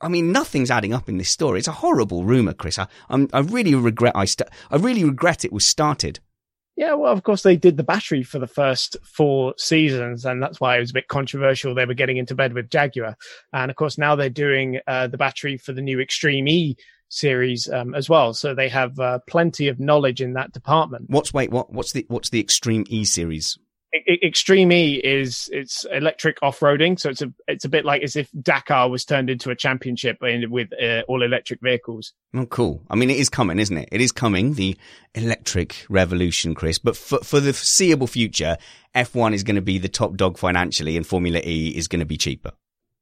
[0.00, 1.58] I mean, nothing's adding up in this story.
[1.58, 2.78] It's a horrible rumor, Chris.
[2.78, 6.20] I, I'm, i really regret I, st- I really regret it was started.
[6.76, 10.60] Yeah, well, of course they did the battery for the first four seasons, and that's
[10.60, 11.74] why it was a bit controversial.
[11.74, 13.16] They were getting into bed with Jaguar,
[13.52, 16.76] and of course now they're doing uh, the battery for the new Extreme E
[17.08, 18.32] series um, as well.
[18.32, 21.06] So they have uh, plenty of knowledge in that department.
[21.08, 21.50] What's wait?
[21.50, 23.58] What what's the what's the Extreme E series?
[24.06, 28.16] Extreme E is it's electric off roading, so it's a it's a bit like as
[28.16, 32.12] if Dakar was turned into a championship with uh, all electric vehicles.
[32.34, 32.82] Oh, cool!
[32.90, 33.88] I mean, it is coming, isn't it?
[33.90, 34.76] It is coming, the
[35.14, 36.78] electric revolution, Chris.
[36.78, 38.56] But for for the foreseeable future,
[38.94, 42.06] F1 is going to be the top dog financially, and Formula E is going to
[42.06, 42.52] be cheaper.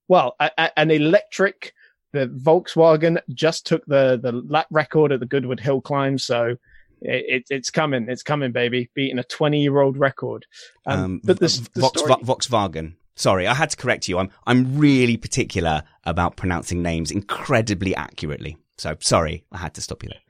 [0.08, 1.74] Well, a, a, an electric
[2.12, 6.56] the Volkswagen just took the the lap record at the Goodwood Hill climb, so
[7.00, 10.46] it, it's coming, it's coming, baby, beating a 20 year old record.
[10.86, 12.14] Um, um, but the, the Vox, story...
[12.22, 12.94] Volkswagen.
[13.14, 14.18] Sorry, I had to correct you.
[14.18, 18.58] I'm I'm really particular about pronouncing names incredibly accurately.
[18.76, 20.20] So sorry, I had to stop you there.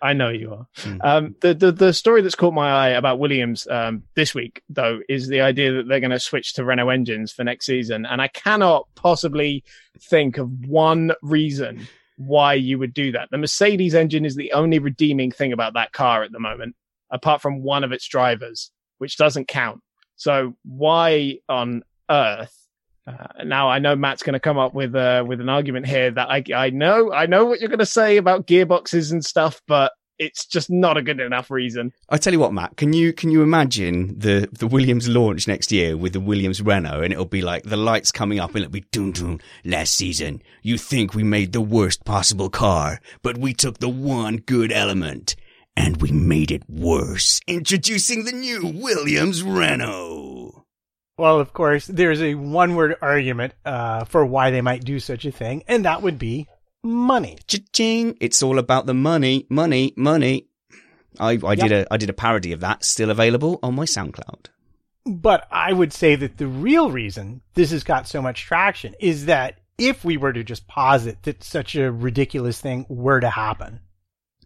[0.00, 0.66] I know you are.
[0.76, 1.04] Mm.
[1.04, 5.00] Um, the, the, the story that's caught my eye about Williams um, this week, though,
[5.08, 8.22] is the idea that they're going to switch to Renault engines for next season, and
[8.22, 9.64] I cannot possibly
[10.00, 11.88] think of one reason
[12.18, 13.28] why you would do that.
[13.30, 16.76] The Mercedes engine is the only redeeming thing about that car at the moment,
[17.10, 19.80] apart from one of its drivers, which doesn't count.
[20.16, 22.54] So why on earth
[23.08, 26.10] uh, now I know Matt's going to come up with uh, with an argument here
[26.10, 29.62] that I I know I know what you're going to say about gearboxes and stuff,
[29.66, 31.92] but it's just not a good enough reason.
[32.08, 35.72] I tell you what, Matt, can you can you imagine the the Williams launch next
[35.72, 38.72] year with the Williams Renault, and it'll be like the lights coming up, and it'll
[38.72, 39.40] be doom doom.
[39.64, 44.38] Last season, you think we made the worst possible car, but we took the one
[44.38, 45.36] good element.
[45.76, 47.40] And we made it worse.
[47.46, 50.64] Introducing the new Williams Renault.
[51.16, 55.24] Well, of course, there's a one word argument uh, for why they might do such
[55.24, 56.48] a thing, and that would be
[56.88, 57.38] money.
[57.46, 58.16] Cha-ching.
[58.20, 60.48] It's all about the money, money, money.
[61.20, 61.58] I, I yep.
[61.58, 64.46] did a I did a parody of that, still available on my SoundCloud.
[65.04, 69.26] But I would say that the real reason this has got so much traction is
[69.26, 73.80] that if we were to just posit that such a ridiculous thing were to happen,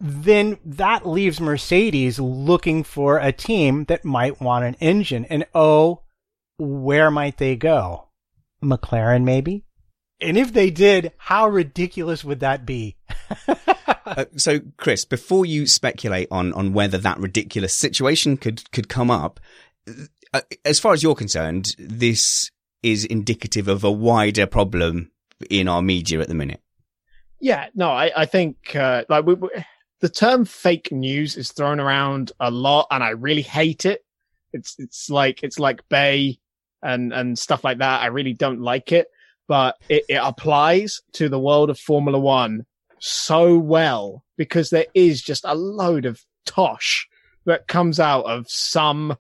[0.01, 5.24] then that leaves Mercedes looking for a team that might want an engine.
[5.26, 6.03] And oh,
[6.59, 8.09] where might they go?
[8.62, 9.64] McLaren, maybe?
[10.22, 12.96] And if they did, how ridiculous would that be?
[14.06, 19.10] uh, so, Chris, before you speculate on, on whether that ridiculous situation could, could come
[19.10, 19.40] up,
[20.32, 22.50] uh, as far as you're concerned, this
[22.82, 25.10] is indicative of a wider problem
[25.50, 26.60] in our media at the minute.
[27.40, 29.48] Yeah, no, I, I think, uh, like, we, we,
[30.00, 34.04] the term fake news is thrown around a lot and I really hate it.
[34.52, 36.38] It's, it's like, it's like Bay
[36.82, 38.02] and and stuff like that.
[38.02, 39.08] I really don't like it,
[39.49, 42.66] but it, it applies to the world of Formula One
[42.99, 47.09] so well because there is just a load of tosh
[47.47, 49.16] that comes out of some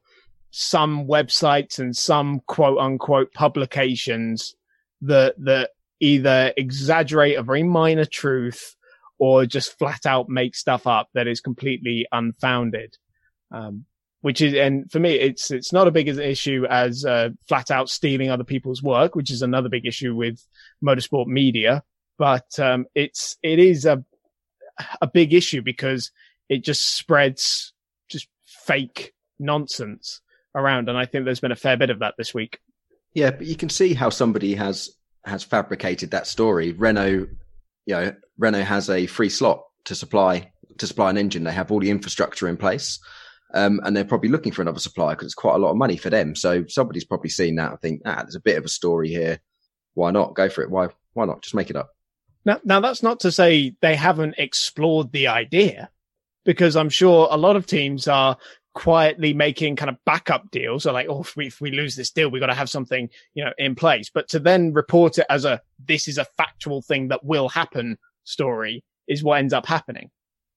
[0.50, 4.54] some websites and some quote unquote publications
[5.00, 5.70] that that
[6.00, 8.76] either exaggerate a very minor truth
[9.18, 12.96] or just flat out make stuff up that is completely unfounded.
[13.52, 13.84] Um,
[14.22, 17.88] which is, and for me, it's, it's not a big issue as, uh, flat out
[17.88, 20.44] stealing other people's work, which is another big issue with
[20.82, 21.82] motorsport media.
[22.18, 24.02] But, um, it's, it is a,
[25.00, 26.10] a big issue because
[26.48, 27.74] it just spreads
[28.08, 30.20] just fake nonsense.
[30.54, 30.88] around.
[30.88, 32.58] And I think there's been a fair bit of that this week.
[33.14, 34.90] Yeah, but you can see how somebody has
[35.24, 36.72] has fabricated that story.
[36.72, 37.28] Renault,
[37.86, 41.44] you know, Renault has a free slot to supply to supply an engine.
[41.44, 42.98] They have all the infrastructure in place.
[43.54, 45.96] Um, and they're probably looking for another supplier because it's quite a lot of money
[45.96, 46.34] for them.
[46.34, 49.40] So somebody's probably seen that and think, ah, there's a bit of a story here.
[49.94, 50.70] Why not go for it?
[50.70, 51.90] Why why not just make it up?
[52.44, 55.90] Now, now that's not to say they haven't explored the idea,
[56.44, 58.36] because I'm sure a lot of teams are
[58.74, 62.10] quietly making kind of backup deals or like, oh, if we, if we lose this
[62.10, 64.10] deal, we've got to have something, you know, in place.
[64.12, 67.98] But to then report it as a, this is a factual thing that will happen
[68.24, 70.10] story is what ends up happening.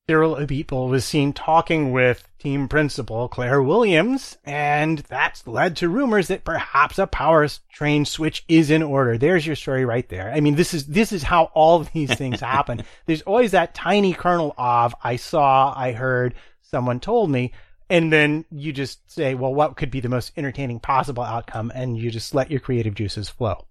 [0.08, 6.28] Cyril Abiteboul was seen talking with team principal Claire Williams, and that's led to rumors
[6.28, 9.18] that perhaps a powertrain switch is in order.
[9.18, 10.32] There's your story right there.
[10.32, 12.84] I mean, this is this is how all these things happen.
[13.08, 17.54] There's always that tiny kernel of I saw, I heard, someone told me,
[17.90, 21.98] and then you just say, well, what could be the most entertaining possible outcome, and
[21.98, 23.66] you just let your creative juices flow.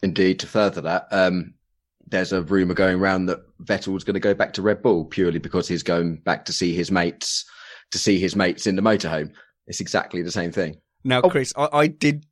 [0.00, 1.54] Indeed, to further that, um,
[2.06, 5.38] there's a rumor going around that Vettel's going to go back to Red Bull purely
[5.38, 7.44] because he's going back to see his mates,
[7.90, 9.32] to see his mates in the motorhome.
[9.66, 10.76] It's exactly the same thing.
[11.04, 11.30] Now, oh.
[11.30, 12.26] Chris, I, I did.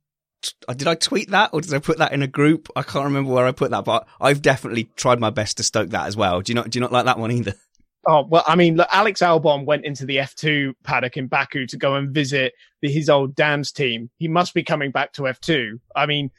[0.75, 2.67] Did I tweet that or did I put that in a group?
[2.75, 5.91] I can't remember where I put that, but I've definitely tried my best to stoke
[5.91, 6.41] that as well.
[6.41, 6.71] Do you not?
[6.71, 7.53] Do you not like that one either?
[8.07, 11.77] Oh well, I mean, look, Alex Albon went into the F2 paddock in Baku to
[11.77, 14.09] go and visit the, his old Dams team.
[14.17, 15.79] He must be coming back to F2.
[15.95, 16.31] I mean,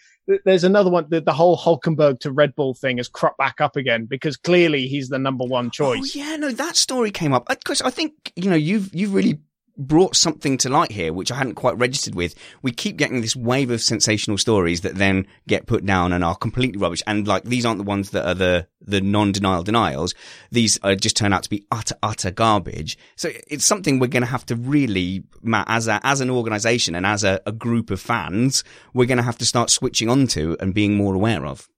[0.45, 1.07] there's another one.
[1.09, 4.87] The, the, whole Hulkenberg to Red Bull thing has cropped back up again because clearly
[4.87, 6.17] he's the number one oh, choice.
[6.17, 7.45] Oh, yeah, no, that story came up.
[7.49, 9.41] Uh, Chris, I think you know you've you've really
[9.77, 12.35] brought something to light here, which I hadn't quite registered with.
[12.61, 16.37] We keep getting this wave of sensational stories that then get put down and are
[16.37, 17.03] completely rubbish.
[17.07, 20.15] And like, these aren't the ones that are the, the non-denial denials.
[20.51, 22.99] These are just turn out to be utter, utter garbage.
[23.17, 26.95] So it's something we're going to have to really, Matt, as a, as an organization
[26.95, 30.57] and as a, a group of fans, we're going to have to start switching onto
[30.61, 31.69] and being more aware of.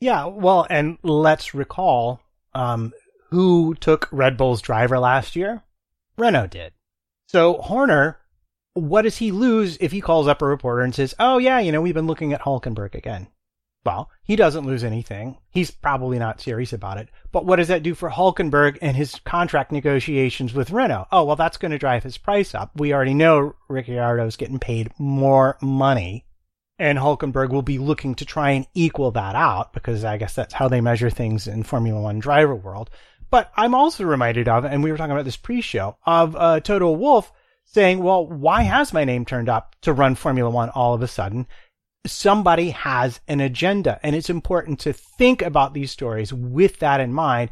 [0.00, 0.26] Yeah.
[0.26, 2.20] Well, and let's recall,
[2.54, 2.92] um,
[3.30, 5.62] who took Red Bull's driver last year?
[6.18, 6.74] Renault did.
[7.32, 8.18] So Horner,
[8.74, 11.72] what does he lose if he calls up a reporter and says, "Oh yeah, you
[11.72, 13.28] know, we've been looking at Hulkenberg again"?
[13.86, 15.38] Well, he doesn't lose anything.
[15.48, 17.08] He's probably not serious about it.
[17.32, 21.06] But what does that do for Hulkenberg and his contract negotiations with Renault?
[21.10, 22.70] Oh, well, that's going to drive his price up.
[22.76, 26.26] We already know Ricciardo's getting paid more money
[26.82, 30.54] and Hulkenberg will be looking to try and equal that out because I guess that's
[30.54, 32.90] how they measure things in Formula One driver world.
[33.32, 36.90] But I'm also reminded of, and we were talking about this pre-show, of uh, Toto
[36.90, 37.32] Wolff
[37.64, 41.08] saying, well, why has my name turned up to run Formula One all of a
[41.08, 41.46] sudden?
[42.06, 47.14] Somebody has an agenda, and it's important to think about these stories with that in
[47.14, 47.50] mind.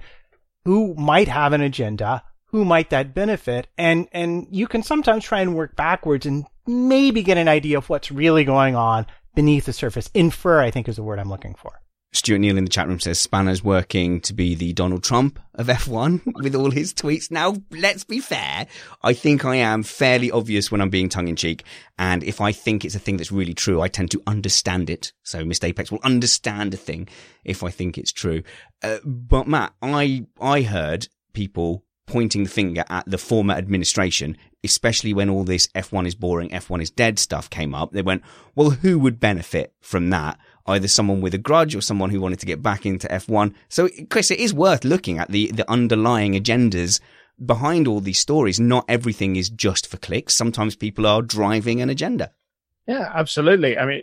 [0.66, 2.24] Who might have an agenda?
[2.48, 3.66] Who might that benefit?
[3.78, 7.88] And, and you can sometimes try and work backwards and maybe get an idea of
[7.88, 10.10] what's really going on beneath the surface.
[10.12, 11.80] Infer, I think is the word I'm looking for.
[12.12, 15.68] Stuart Neal in the chat room says Spanner's working to be the Donald Trump of
[15.68, 17.30] F1 with all his tweets.
[17.30, 18.66] Now, let's be fair.
[19.02, 21.62] I think I am fairly obvious when I'm being tongue in cheek.
[21.98, 25.12] And if I think it's a thing that's really true, I tend to understand it.
[25.22, 25.64] So Mr.
[25.64, 27.08] Apex will understand a thing
[27.44, 28.42] if I think it's true.
[28.82, 35.14] Uh, but Matt, I, I heard people pointing the finger at the former administration, especially
[35.14, 37.92] when all this F1 is boring, F1 is dead stuff came up.
[37.92, 38.22] They went,
[38.56, 40.36] well, who would benefit from that?
[40.70, 43.54] Either someone with a grudge or someone who wanted to get back into F1.
[43.68, 47.00] So, Chris, it is worth looking at the, the underlying agendas
[47.44, 48.60] behind all these stories.
[48.60, 50.34] Not everything is just for clicks.
[50.34, 52.32] Sometimes people are driving an agenda.
[52.86, 53.78] Yeah, absolutely.
[53.78, 54.02] I mean,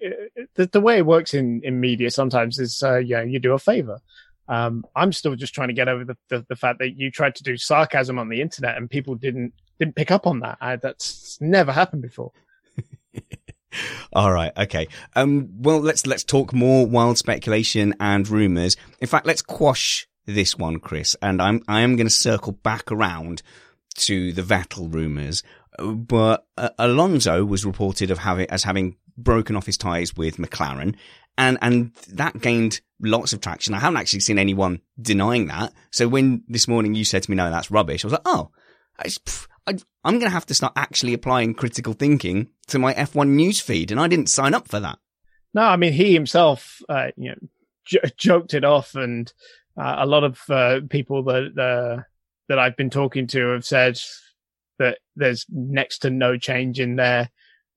[0.56, 3.54] the, the way it works in, in media sometimes is, uh, you know, you do
[3.54, 4.00] a favor.
[4.48, 7.36] Um, I'm still just trying to get over the, the, the, fact that you tried
[7.36, 10.58] to do sarcasm on the internet and people didn't didn't pick up on that.
[10.62, 12.32] I, that's never happened before.
[14.14, 14.52] All right.
[14.58, 14.88] Okay.
[15.16, 18.78] Um, well, let's, let's talk more wild speculation and rumors.
[19.00, 21.16] In fact, let's quash this one, Chris.
[21.22, 23.42] And I'm, I am going to circle back around
[23.96, 25.44] to the Vettel rumors.
[25.78, 30.96] But uh, Alonso was reported of having, as having broken off his ties with McLaren.
[31.38, 33.76] And, and that gained lots of traction.
[33.76, 35.72] I haven't actually seen anyone denying that.
[35.92, 38.50] So when this morning you said to me, no, that's rubbish, I was like, oh,
[39.68, 39.72] I,
[40.06, 43.92] am going to have to start actually applying critical thinking to my F1 news feed,
[43.92, 44.98] and I didn't sign up for that.
[45.54, 47.38] No, I mean he himself, uh, you know,
[47.86, 49.32] j- joked it off, and
[49.80, 52.04] uh, a lot of uh, people that uh,
[52.48, 54.00] that I've been talking to have said
[54.80, 57.30] that there's next to no change in their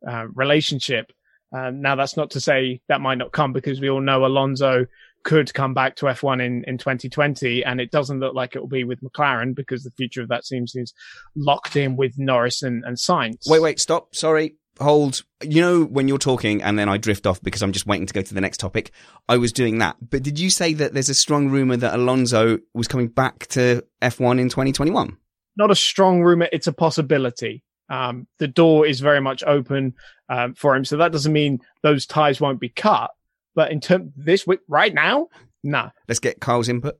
[0.06, 1.12] uh, relationship.
[1.52, 4.86] Um, now, that's not to say that might not come because we all know Alonso
[5.22, 7.64] could come back to F1 in, in 2020.
[7.64, 10.44] And it doesn't look like it will be with McLaren because the future of that
[10.44, 10.94] team seems
[11.36, 13.48] locked in with Norris and, and Sainz.
[13.48, 14.14] Wait, wait, stop.
[14.14, 14.56] Sorry.
[14.80, 18.06] hold, you know, when you're talking and then I drift off because I'm just waiting
[18.06, 18.92] to go to the next topic.
[19.28, 19.96] I was doing that.
[20.00, 23.84] But did you say that there's a strong rumor that Alonso was coming back to
[24.02, 25.16] F1 in 2021?
[25.56, 26.48] Not a strong rumor.
[26.52, 27.62] It's a possibility.
[27.90, 29.94] Um, the door is very much open
[30.28, 30.84] um, for him.
[30.84, 33.10] So that doesn't mean those ties won't be cut.
[33.54, 35.28] But in terms this week, right now,
[35.62, 35.90] nah.
[36.08, 36.98] Let's get Kyle's input.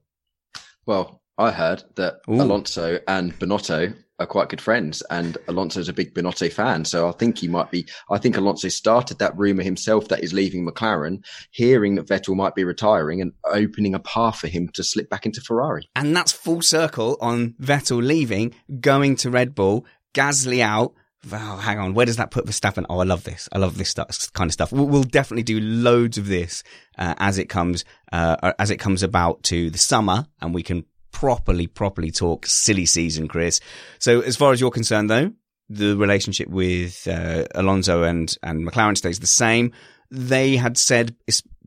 [0.85, 2.41] Well, I heard that Ooh.
[2.41, 6.85] Alonso and Binotto are quite good friends, and Alonso's a big Binotto fan.
[6.85, 7.87] So I think he might be.
[8.09, 12.53] I think Alonso started that rumor himself that he's leaving McLaren, hearing that Vettel might
[12.53, 15.89] be retiring, and opening a path for him to slip back into Ferrari.
[15.95, 20.93] And that's full circle on Vettel leaving, going to Red Bull, Gasly out.
[21.31, 21.93] Oh, hang on.
[21.93, 22.85] Where does that put Verstappen?
[22.89, 23.47] Oh, I love this.
[23.51, 24.71] I love this stuff, kind of stuff.
[24.71, 26.63] We'll, we'll definitely do loads of this
[26.97, 30.85] uh, as it comes uh, as it comes about to the summer, and we can
[31.11, 33.59] properly, properly talk silly season, Chris.
[33.99, 35.31] So, as far as you're concerned, though,
[35.69, 39.73] the relationship with uh, Alonso and and McLaren stays the same.
[40.09, 41.15] They had said,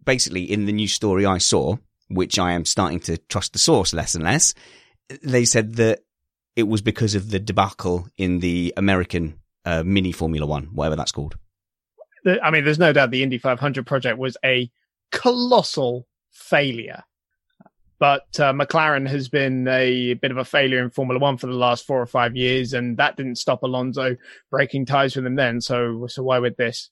[0.05, 1.76] basically in the new story I saw,
[2.09, 4.52] which I am starting to trust the source less and less.
[5.22, 6.00] They said that
[6.57, 11.12] it was because of the debacle in the American uh, mini Formula One, whatever that's
[11.12, 11.36] called.
[12.42, 14.70] I mean, there's no doubt the Indy 500 project was a
[15.12, 17.02] colossal failure.
[17.98, 21.52] But uh, McLaren has been a bit of a failure in Formula One for the
[21.54, 24.16] last four or five years, and that didn't stop Alonso
[24.50, 25.60] breaking ties with them then.
[25.60, 26.90] So, so why with this?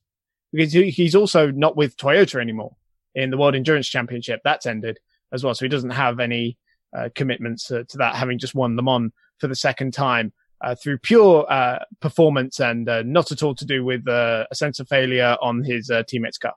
[0.53, 2.77] Because he's also not with Toyota anymore
[3.15, 4.41] in the World Endurance Championship.
[4.45, 5.01] That's ended
[5.33, 6.57] as well, so he doesn't have any
[6.97, 10.33] uh, commitments uh, to that, having just won them on for the second time
[10.63, 14.55] uh, through pure uh, performance and uh, not at all to do with uh, a
[14.55, 16.55] sense of failure on his uh, teammate's car.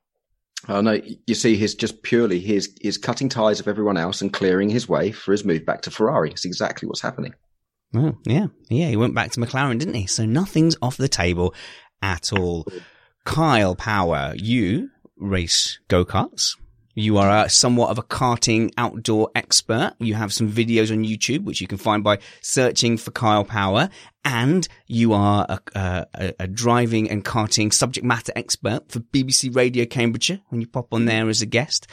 [0.68, 4.34] Oh no, you see, he's just purely he's he's cutting ties of everyone else and
[4.34, 6.32] clearing his way for his move back to Ferrari.
[6.32, 7.36] It's exactly what's happening.
[7.93, 8.47] Oh, yeah.
[8.70, 10.08] Yeah, he went back to McLaren, didn't he?
[10.08, 11.53] So nothing's off the table
[12.01, 12.68] at all.
[13.26, 16.58] Kyle Power, you race go-karts.
[16.96, 19.93] You are a, somewhat of a karting outdoor expert.
[20.00, 23.89] You have some videos on YouTube, which you can find by searching for Kyle Power.
[24.24, 29.86] And you are a, a, a driving and karting subject matter expert for BBC Radio
[29.86, 31.86] Cambridgeshire when you pop on there as a guest.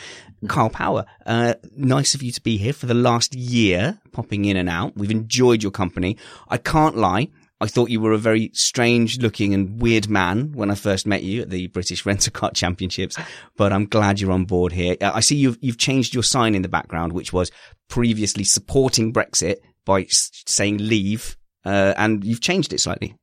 [0.49, 4.57] Kyle Power, uh, nice of you to be here for the last year, popping in
[4.57, 4.97] and out.
[4.97, 6.17] We've enjoyed your company.
[6.49, 7.29] I can't lie.
[7.63, 11.23] I thought you were a very strange looking and weird man when I first met
[11.23, 13.17] you at the British Rent a Car Championships,
[13.57, 14.97] but I'm glad you're on board here.
[15.01, 17.53] Uh, I see you've, you've changed your sign in the background, which was
[17.89, 19.57] previously supporting Brexit
[19.87, 23.15] by saying leave, uh, and you've changed it slightly.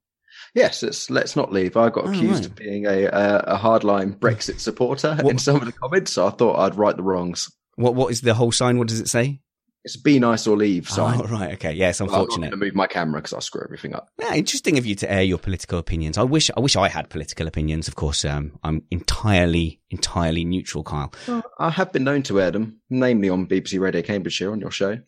[0.56, 1.78] Yes, it's, let's not leave.
[1.78, 2.46] I got Oh, accused right.
[2.46, 6.26] of being a, a, a hardline Brexit supporter What- in some of the comments, so
[6.28, 7.52] I thought I'd right the wrongs.
[7.76, 8.78] What, what is the whole sign?
[8.78, 9.42] What does it say?
[9.86, 11.22] It's be nice or leave sign.
[11.22, 11.54] Oh, right.
[11.54, 11.72] Okay.
[11.72, 12.00] Yes.
[12.00, 12.50] Well, I'm not Unfortunate.
[12.50, 14.10] going to move my camera because I'll screw everything up.
[14.20, 16.18] Yeah, interesting of you to air your political opinions.
[16.18, 17.88] I wish, I wish I had political opinions.
[17.88, 21.14] Of course, um, I'm entirely, entirely neutral, Kyle.
[21.60, 25.00] I have been known to air them, namely on BBC Radio Cambridgeshire on your show.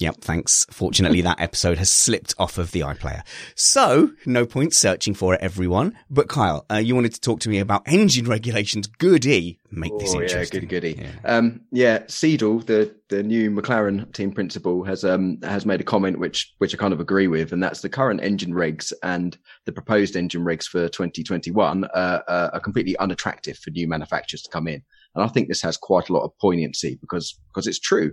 [0.00, 0.66] Yep, thanks.
[0.70, 3.22] Fortunately, that episode has slipped off of the iPlayer.
[3.54, 5.94] So, no point searching for it, everyone.
[6.08, 8.86] But Kyle, uh, you wanted to talk to me about engine regulations.
[8.86, 9.58] Goody.
[9.70, 10.60] Make this Oh, yeah, interesting.
[10.60, 11.02] goody goody.
[11.02, 11.36] Yeah.
[11.36, 16.18] Um, yeah, Seidel, the the new McLaren team principal, has um has made a comment
[16.18, 19.36] which which I kind of agree with, and that's the current engine regs and
[19.66, 21.88] the proposed engine regs for 2021 uh,
[22.26, 24.82] uh, are completely unattractive for new manufacturers to come in.
[25.14, 28.12] And I think this has quite a lot of poignancy because because it's true.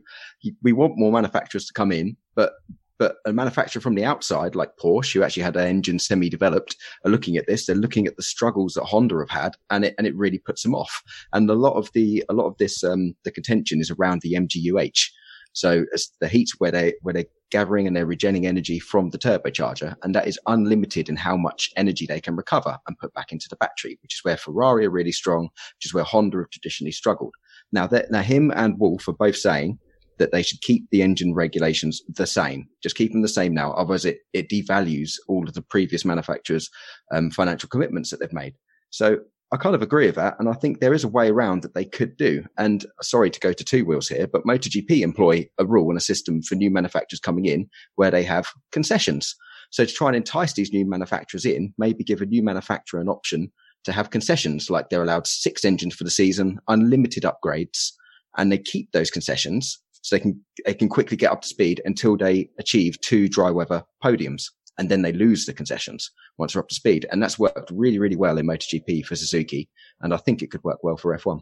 [0.63, 2.53] We want more manufacturers to come in, but
[2.99, 6.75] but a manufacturer from the outside, like Porsche, who actually had their engine semi-developed,
[7.05, 7.65] are looking at this.
[7.65, 10.63] They're looking at the struggles that Honda have had, and it and it really puts
[10.63, 11.03] them off.
[11.33, 14.33] And a lot of the a lot of this um, the contention is around the
[14.33, 15.09] MGUH.
[15.53, 15.85] So
[16.19, 20.13] the heat where they where they're gathering and they're regenerating energy from the turbocharger, and
[20.13, 23.55] that is unlimited in how much energy they can recover and put back into the
[23.55, 25.43] battery, which is where Ferrari are really strong,
[25.77, 27.33] which is where Honda have traditionally struggled.
[27.71, 29.79] Now that now him and Wolff are both saying
[30.17, 32.67] that they should keep the engine regulations the same.
[32.81, 33.71] Just keep them the same now.
[33.73, 36.69] Otherwise it, it devalues all of the previous manufacturers'
[37.13, 38.55] um, financial commitments that they've made.
[38.89, 39.19] So
[39.51, 40.35] I kind of agree with that.
[40.39, 42.43] And I think there is a way around that they could do.
[42.57, 46.01] And sorry to go to two wheels here, but MotoGP employ a rule and a
[46.01, 49.35] system for new manufacturers coming in where they have concessions.
[49.69, 53.07] So to try and entice these new manufacturers in, maybe give a new manufacturer an
[53.07, 53.51] option
[53.85, 57.91] to have concessions, like they're allowed six engines for the season, unlimited upgrades,
[58.37, 61.81] and they keep those concessions so they can they can quickly get up to speed
[61.85, 64.43] until they achieve two dry weather podiums,
[64.77, 67.05] and then they lose the concessions once they're up to speed.
[67.11, 69.69] And that's worked really really well in MotoGP for Suzuki,
[70.01, 71.41] and I think it could work well for F1.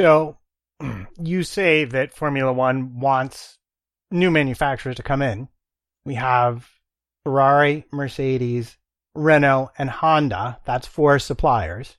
[0.00, 0.38] So
[1.20, 3.58] you say that Formula One wants
[4.10, 5.48] new manufacturers to come in.
[6.04, 6.68] We have
[7.24, 8.76] Ferrari, Mercedes,
[9.14, 10.60] Renault, and Honda.
[10.64, 11.96] That's four suppliers.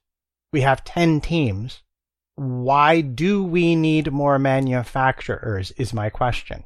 [0.54, 1.82] We have 10 teams.
[2.36, 6.64] Why do we need more manufacturers is my question.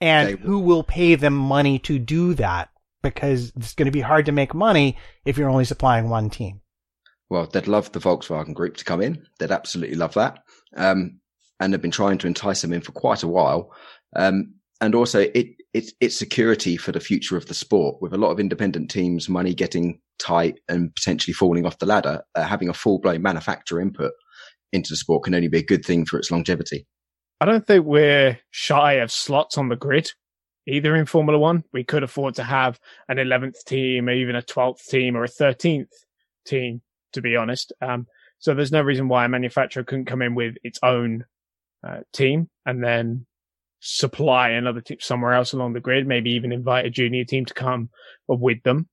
[0.00, 0.42] And Okay.
[0.42, 2.70] who will pay them money to do that?
[3.02, 6.60] Because it's going to be hard to make money if you're only supplying one team.
[7.28, 9.26] Well, they'd love the Volkswagen Group to come in.
[9.38, 10.40] They'd absolutely love that.
[10.76, 11.20] Um,
[11.58, 13.72] and they've been trying to entice them in for quite a while.
[14.14, 18.18] Um, and also it, it, it's security for the future of the sport with a
[18.18, 22.22] lot of independent teams, money getting tight and potentially falling off the ladder.
[22.34, 24.12] Uh, having a full blown manufacturer input
[24.72, 26.86] into the sport can only be a good thing for its longevity.
[27.40, 30.12] I don't think we're shy of slots on the grid
[30.66, 31.64] either in Formula One.
[31.72, 35.28] We could afford to have an 11th team, or even a 12th team, or a
[35.28, 35.88] 13th
[36.46, 36.82] team,
[37.12, 37.72] to be honest.
[37.80, 38.06] Um,
[38.38, 41.24] so there's no reason why a manufacturer couldn't come in with its own
[41.86, 43.26] uh, team and then
[43.80, 47.54] supply another team somewhere else along the grid, maybe even invite a junior team to
[47.54, 47.90] come
[48.28, 48.88] with them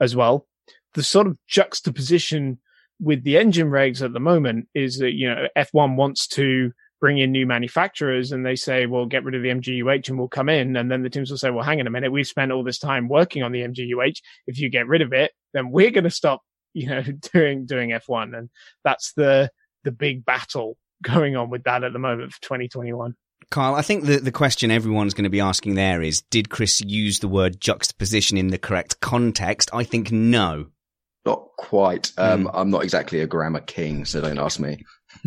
[0.00, 0.46] as well.
[0.94, 2.58] The sort of juxtaposition
[3.00, 6.72] with the engine regs at the moment is that, you know, F1 wants to
[7.04, 10.26] bring in new manufacturers and they say, well, get rid of the MGUH and we'll
[10.26, 10.74] come in.
[10.74, 12.10] And then the teams will say, well, hang on a minute.
[12.10, 14.22] We've spent all this time working on the MGUH.
[14.46, 16.40] If you get rid of it, then we're going to stop,
[16.72, 17.02] you know,
[17.34, 18.34] doing, doing F1.
[18.34, 18.48] And
[18.84, 19.50] that's the,
[19.82, 23.14] the big battle going on with that at the moment for 2021.
[23.50, 26.80] Kyle, I think the, the question everyone's going to be asking there is, did Chris
[26.80, 29.68] use the word juxtaposition in the correct context?
[29.74, 30.68] I think no.
[31.26, 32.12] Not quite.
[32.16, 34.82] Um, I'm not exactly a grammar king, so don't ask me.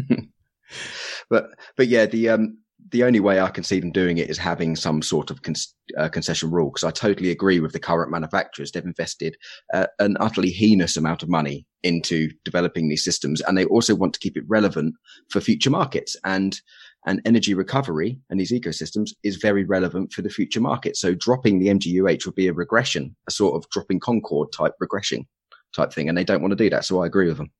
[1.29, 2.57] but but yeah, the um
[2.91, 5.55] the only way I can see them doing it is having some sort of con-
[5.97, 8.71] uh, concession rule because I totally agree with the current manufacturers.
[8.71, 9.35] They've invested
[9.73, 14.13] uh, an utterly heinous amount of money into developing these systems, and they also want
[14.13, 14.95] to keep it relevant
[15.29, 16.15] for future markets.
[16.23, 16.59] And
[17.05, 20.97] and energy recovery and these ecosystems is very relevant for the future market.
[20.97, 25.25] So dropping the MGUH would be a regression, a sort of dropping Concorde type regression
[25.73, 26.83] type thing, and they don't want to do that.
[26.83, 27.51] So I agree with them.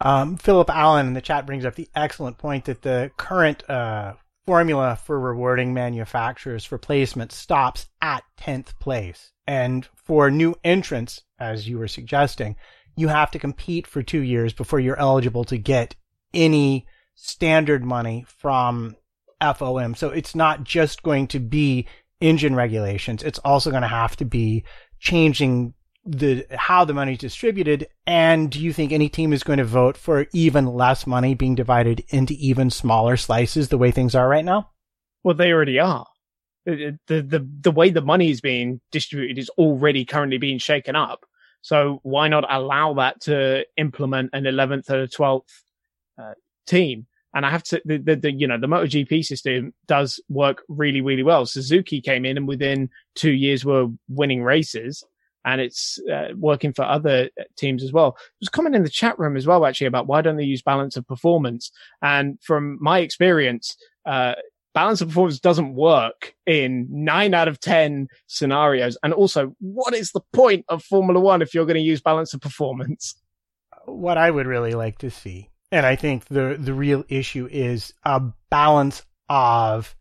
[0.00, 4.14] Um, Philip Allen in the chat brings up the excellent point that the current uh,
[4.46, 9.32] formula for rewarding manufacturers for placement stops at 10th place.
[9.46, 12.56] And for new entrants, as you were suggesting,
[12.96, 15.94] you have to compete for two years before you're eligible to get
[16.32, 18.96] any standard money from
[19.40, 19.96] FOM.
[19.96, 21.86] So it's not just going to be
[22.20, 23.22] engine regulations.
[23.22, 24.64] It's also going to have to be
[24.98, 25.74] changing
[26.04, 29.64] the how the money is distributed and do you think any team is going to
[29.64, 34.28] vote for even less money being divided into even smaller slices the way things are
[34.28, 34.70] right now?
[35.22, 36.06] Well they already are.
[36.64, 41.24] The the the, way the money is being distributed is already currently being shaken up.
[41.62, 45.42] So why not allow that to implement an 11th or 12th
[46.18, 46.34] uh,
[46.66, 47.06] team?
[47.34, 51.00] And I have to, the, the, the, you know, the MotoGP system does work really,
[51.00, 51.46] really well.
[51.46, 55.04] Suzuki came in and within two years were winning races
[55.44, 58.16] and it's uh, working for other teams as well.
[58.40, 60.62] There's a comment in the chat room as well, actually, about why don't they use
[60.62, 61.70] balance of performance?
[62.02, 63.76] And from my experience,
[64.06, 64.34] uh,
[64.74, 68.96] balance of performance doesn't work in nine out of 10 scenarios.
[69.02, 72.34] And also, what is the point of Formula One if you're going to use balance
[72.34, 73.14] of performance?
[73.86, 77.94] What I would really like to see, and I think the, the real issue is
[78.04, 78.20] a
[78.50, 79.96] balance of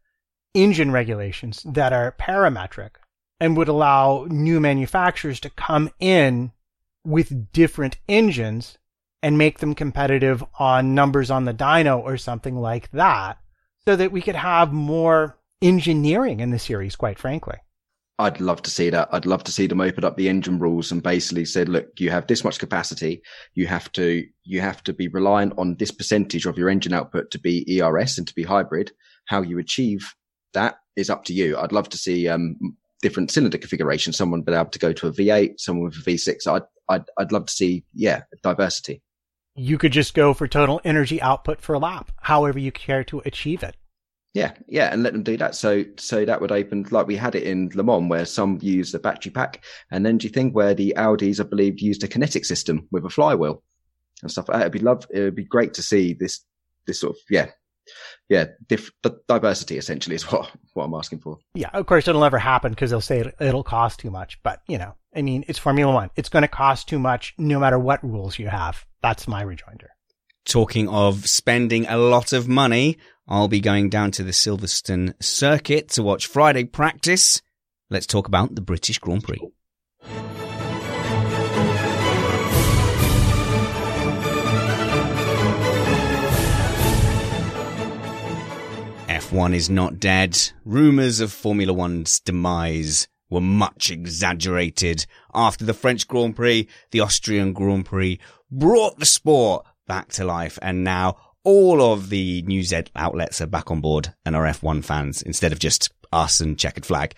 [0.53, 2.91] engine regulations that are parametric
[3.39, 6.51] and would allow new manufacturers to come in
[7.05, 8.77] with different engines
[9.21, 13.37] and make them competitive on numbers on the dyno or something like that
[13.85, 17.57] so that we could have more engineering in the series, quite frankly.
[18.17, 19.07] I'd love to see that.
[19.13, 22.11] I'd love to see them open up the engine rules and basically said, look, you
[22.11, 23.21] have this much capacity.
[23.53, 27.31] You have to, you have to be reliant on this percentage of your engine output
[27.31, 28.91] to be ERS and to be hybrid.
[29.25, 30.13] How you achieve
[30.53, 31.57] that is up to you.
[31.57, 32.57] I'd love to see, um,
[33.01, 34.13] different cylinder configuration.
[34.13, 36.47] Someone be able to go to a V8, someone with a V6.
[36.47, 39.01] I'd, I'd, I'd love to see, yeah, diversity.
[39.55, 43.21] You could just go for total energy output for a lap, however you care to
[43.25, 43.75] achieve it.
[44.33, 45.55] Yeah, yeah, and let them do that.
[45.55, 48.93] So, so that would open like we had it in Le Mans, where some used
[48.93, 52.07] a battery pack, and then do you think where the Audis, I believe, used a
[52.07, 53.63] kinetic system with a flywheel
[54.21, 54.49] and stuff?
[54.49, 55.07] It'd be love.
[55.09, 56.45] It would be great to see this,
[56.85, 57.47] this sort of yeah,
[58.29, 58.91] yeah, diff-
[59.27, 61.37] diversity essentially is what what I'm asking for.
[61.53, 64.41] Yeah, of course it'll never happen because they'll say it, it'll cost too much.
[64.43, 66.09] But you know, I mean, it's Formula One.
[66.15, 68.85] It's going to cost too much no matter what rules you have.
[69.01, 69.89] That's my rejoinder.
[70.45, 75.89] Talking of spending a lot of money, I'll be going down to the Silverstone circuit
[75.89, 77.41] to watch Friday practice.
[77.89, 79.39] Let's talk about the British Grand Prix.
[89.29, 90.39] F1 is not dead.
[90.65, 95.05] Rumours of Formula One's demise were much exaggerated.
[95.35, 98.19] After the French Grand Prix, the Austrian Grand Prix
[98.49, 103.69] brought the sport back to life and now all of the news outlets are back
[103.69, 107.13] on board and are F1 fans instead of just us and checkered flag.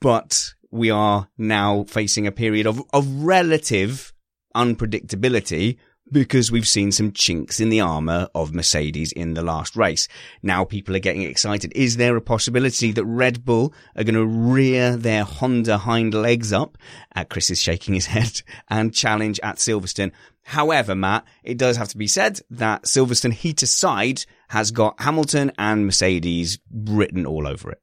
[0.00, 4.14] But we are now facing a period of, of relative
[4.56, 5.76] unpredictability
[6.10, 10.06] because we've seen some chinks in the armor of Mercedes in the last race.
[10.42, 11.72] Now people are getting excited.
[11.74, 16.52] Is there a possibility that Red Bull are going to rear their Honda hind legs
[16.52, 16.76] up?
[17.14, 20.12] Uh, Chris is shaking his head and challenge at Silverstone.
[20.42, 25.52] However, Matt, it does have to be said that Silverstone heat aside has got Hamilton
[25.58, 27.80] and Mercedes written all over it.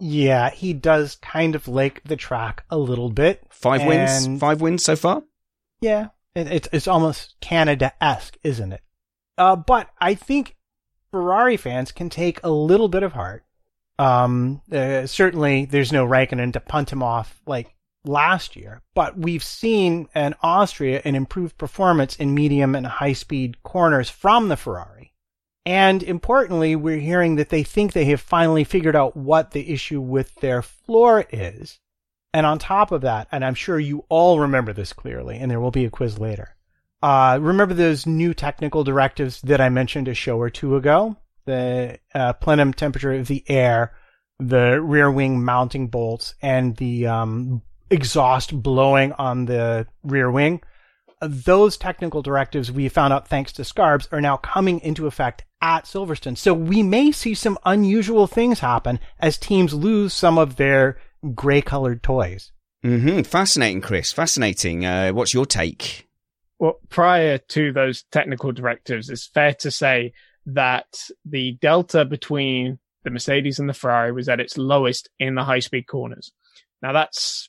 [0.00, 3.44] Yeah, he does kind of like the track a little bit.
[3.50, 5.22] Five wins, five wins so far.
[5.80, 8.82] Yeah, it's it's almost Canada esque, isn't it?
[9.36, 10.56] Uh, but I think
[11.10, 13.44] Ferrari fans can take a little bit of heart.
[13.98, 17.74] Um, uh, certainly, there's no Raikkonen to punt him off like
[18.04, 23.62] last year, but we've seen in Austria an improved performance in medium and high speed
[23.62, 25.12] corners from the Ferrari.
[25.66, 30.00] And importantly, we're hearing that they think they have finally figured out what the issue
[30.00, 31.78] with their floor is.
[32.32, 35.60] And on top of that, and I'm sure you all remember this clearly, and there
[35.60, 36.56] will be a quiz later.
[37.02, 41.16] Uh, remember those new technical directives that I mentioned a show or two ago?
[41.46, 43.94] The uh, plenum temperature of the air,
[44.38, 50.62] the rear wing mounting bolts, and the um, exhaust blowing on the rear wing.
[51.22, 55.84] Those technical directives we found out thanks to Scarbs are now coming into effect at
[55.84, 56.38] Silverstone.
[56.38, 60.96] So we may see some unusual things happen as teams lose some of their
[61.34, 62.52] gray colored toys.
[62.84, 63.22] Mm-hmm.
[63.22, 64.12] Fascinating, Chris.
[64.12, 64.84] Fascinating.
[64.84, 66.08] Uh, what's your take?
[66.58, 70.12] Well, prior to those technical directives, it's fair to say
[70.46, 75.44] that the delta between the Mercedes and the Ferrari was at its lowest in the
[75.44, 76.32] high speed corners.
[76.82, 77.48] Now that's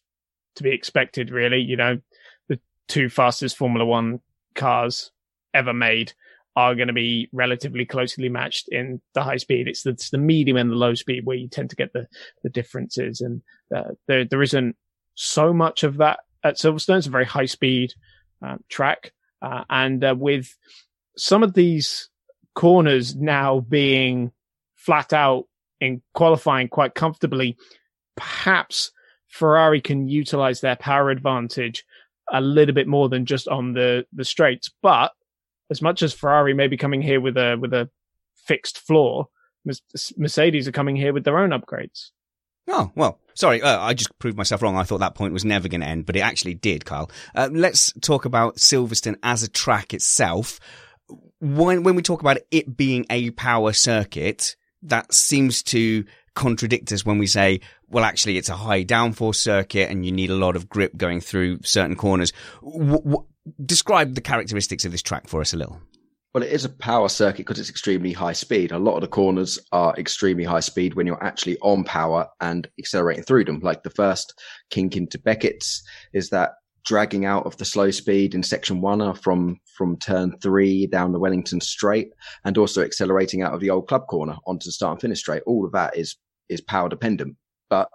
[0.55, 1.59] to be expected, really.
[1.59, 1.99] You know,
[2.47, 4.19] the two fastest Formula One
[4.55, 5.11] cars
[5.53, 6.13] ever made
[6.55, 9.67] are going to be relatively closely matched in the high speed.
[9.67, 12.07] It's the, it's the medium and the low speed where you tend to get the,
[12.43, 13.21] the differences.
[13.21, 13.41] And
[13.75, 14.75] uh, there, there isn't
[15.15, 16.97] so much of that at Silverstone.
[16.97, 17.93] It's a very high speed
[18.45, 19.13] uh, track.
[19.41, 20.55] Uh, and uh, with
[21.17, 22.09] some of these
[22.53, 24.31] corners now being
[24.75, 25.45] flat out
[25.79, 27.57] in qualifying quite comfortably,
[28.15, 28.91] perhaps
[29.27, 31.85] Ferrari can utilize their power advantage
[32.31, 34.69] a little bit more than just on the the straights.
[34.81, 35.11] But
[35.71, 37.89] as much as Ferrari may be coming here with a with a
[38.35, 39.29] fixed floor,
[40.17, 42.09] Mercedes are coming here with their own upgrades.
[42.67, 44.77] Oh, well, sorry, uh, I just proved myself wrong.
[44.77, 47.09] I thought that point was never going to end, but it actually did, Kyle.
[47.33, 50.59] Uh, let's talk about Silverstone as a track itself.
[51.39, 56.05] When, when we talk about it being a power circuit, that seems to
[56.35, 60.29] contradict us when we say, well, actually, it's a high downforce circuit and you need
[60.29, 62.31] a lot of grip going through certain corners.
[62.61, 63.25] W- w-
[63.65, 65.81] describe the characteristics of this track for us a little.
[66.33, 68.71] Well, it is a power circuit because it's extremely high speed.
[68.71, 72.69] A lot of the corners are extremely high speed when you're actually on power and
[72.79, 73.59] accelerating through them.
[73.59, 75.81] Like the first kink into Becketts
[76.13, 76.51] is that
[76.83, 81.19] dragging out of the slow speed in section one from from turn three down the
[81.19, 82.11] Wellington straight
[82.43, 85.43] and also accelerating out of the old club corner onto the start and finish straight.
[85.45, 86.17] All of that is
[86.49, 87.35] is power dependent.
[87.69, 87.89] But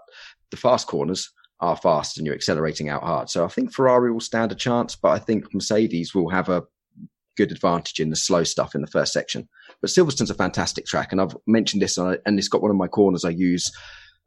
[0.50, 1.30] the fast corners
[1.60, 3.30] are fast and you're accelerating out hard.
[3.30, 6.64] So I think Ferrari will stand a chance, but I think Mercedes will have a
[7.36, 9.48] good advantage in the slow stuff in the first section.
[9.80, 12.88] But Silverstone's a fantastic track, and I've mentioned this, and it's got one of my
[12.88, 13.70] corners I use.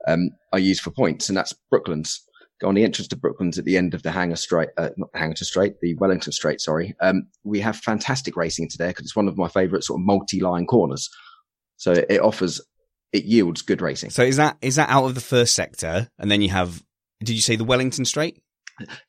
[0.07, 2.25] Um, I use for points, and that's Brooklands.
[2.63, 5.35] On the entrance to Brooklands at the end of the Hangar Straight, uh, not Hangar
[5.35, 6.59] Straight, the Wellington Straight.
[6.59, 10.05] Sorry, um, we have fantastic racing today because it's one of my favourite sort of
[10.05, 11.09] multi-line corners.
[11.77, 12.59] So it offers
[13.13, 14.09] it yields good racing.
[14.09, 16.83] So is that is that out of the first sector, and then you have?
[17.21, 18.41] Did you say the Wellington Straight?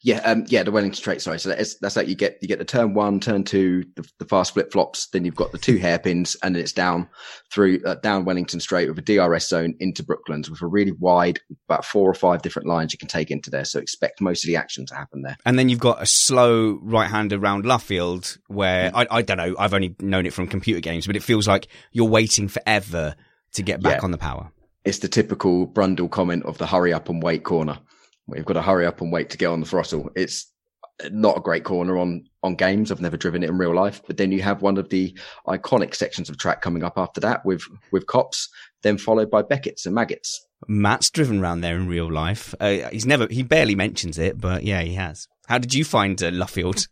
[0.02, 1.22] Yeah, um, yeah, the Wellington Straight.
[1.22, 4.08] Sorry, so that's that's like you get you get the turn one, turn two, the,
[4.18, 5.08] the fast flip flops.
[5.08, 7.08] Then you've got the two hairpins, and then it's down
[7.52, 11.40] through uh, down Wellington Straight with a DRS zone into Brooklands with a really wide,
[11.68, 13.64] about four or five different lines you can take into there.
[13.64, 15.36] So expect most of the action to happen there.
[15.44, 19.54] And then you've got a slow right hander around Luffield, where I, I don't know,
[19.58, 23.14] I've only known it from computer games, but it feels like you're waiting forever
[23.52, 24.04] to get back yeah.
[24.04, 24.50] on the power.
[24.84, 27.78] It's the typical Brundle comment of the hurry up and wait corner.
[28.30, 30.10] We've got to hurry up and wait to get on the throttle.
[30.16, 30.50] It's
[31.10, 32.90] not a great corner on on games.
[32.90, 35.16] I've never driven it in real life, but then you have one of the
[35.46, 38.48] iconic sections of track coming up after that with with Copse,
[38.82, 40.38] then followed by Becketts and Maggotts.
[40.68, 42.54] Matt's driven around there in real life.
[42.60, 45.26] Uh, he's never, he barely mentions it, but yeah, he has.
[45.48, 46.86] How did you find uh, Luffield?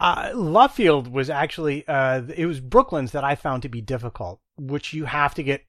[0.00, 4.92] Uh, Luffield was actually, uh, it was Brooklands that I found to be difficult, which
[4.92, 5.62] you have to get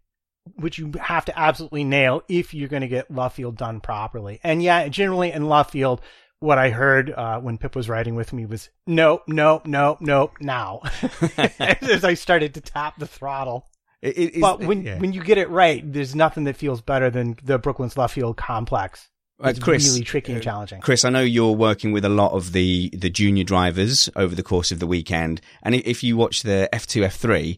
[0.55, 4.39] which you have to absolutely nail if you're going to get Luffield done properly.
[4.43, 5.99] And yeah, generally in Luffield,
[6.39, 10.31] what I heard uh, when Pip was riding with me was no, no, no, no,
[10.39, 10.81] now.
[11.37, 13.67] As I started to tap the throttle.
[14.01, 14.97] It, it, but when yeah.
[14.97, 19.11] when you get it right, there's nothing that feels better than the Brooklands Luffield complex.
[19.43, 20.81] It's Uh, Chris, really tricky and challenging.
[20.81, 24.43] Chris, I know you're working with a lot of the, the junior drivers over the
[24.43, 25.41] course of the weekend.
[25.63, 27.57] And if you watch the F2, F3,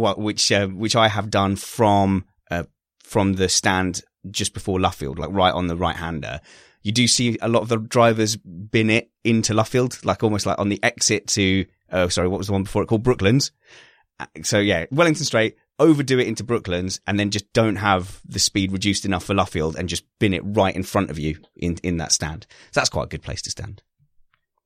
[0.00, 2.64] which, uh, which I have done from, uh,
[3.02, 6.40] from the stand just before Luffield, like right on the right hander,
[6.82, 10.58] you do see a lot of the drivers bin it into Luffield, like almost like
[10.58, 13.52] on the exit to, oh, sorry, what was the one before it called Brooklands?
[14.18, 18.38] Uh, So yeah, Wellington Straight, overdo it into Brooklands and then just don't have the
[18.38, 21.78] speed reduced enough for Luffield and just bin it right in front of you in,
[21.82, 22.46] in that stand.
[22.70, 23.82] So that's quite a good place to stand.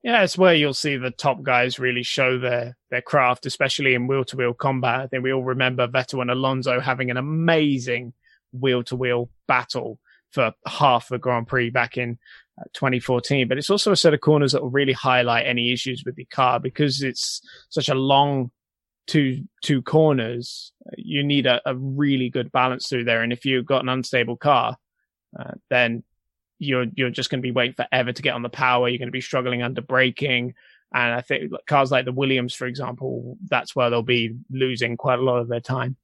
[0.05, 4.05] Yeah, it's where you'll see the top guys really show their their craft, especially in
[4.05, 4.99] wheel to wheel combat.
[4.99, 8.13] I think we all remember Vettel and Alonso having an amazing
[8.53, 9.99] wheel to wheel battle
[10.29, 12.19] for half the Grand Prix back in
[12.61, 13.47] uh, 2014.
[13.47, 16.25] But it's also a set of corners that will really highlight any issues with the
[16.25, 18.51] car because it's such a long
[19.07, 20.71] two two corners.
[20.97, 24.37] You need a, a really good balance through there, and if you've got an unstable
[24.37, 24.77] car,
[25.39, 26.03] uh, then
[26.65, 28.89] you're you're just going to be waiting forever to get on the power.
[28.89, 30.53] You're going to be struggling under braking,
[30.93, 35.19] and I think cars like the Williams, for example, that's where they'll be losing quite
[35.19, 35.95] a lot of their time.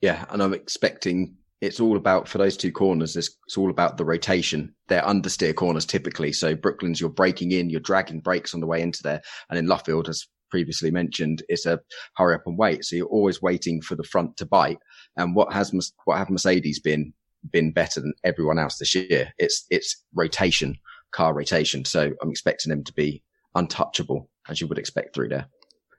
[0.00, 3.16] Yeah, and I'm expecting it's all about for those two corners.
[3.16, 4.74] It's, it's all about the rotation.
[4.88, 6.32] They're understeer corners typically.
[6.32, 9.66] So Brooklands, you're braking in, you're dragging brakes on the way into there, and in
[9.66, 11.80] Luffield, as previously mentioned, it's a
[12.16, 12.84] hurry up and wait.
[12.84, 14.78] So you're always waiting for the front to bite.
[15.16, 15.72] And what has
[16.04, 17.12] what have Mercedes been
[17.50, 19.32] been better than everyone else this year?
[19.38, 20.76] It's it's rotation,
[21.12, 21.84] car rotation.
[21.84, 23.22] So I'm expecting them to be
[23.54, 25.46] untouchable as you would expect through there.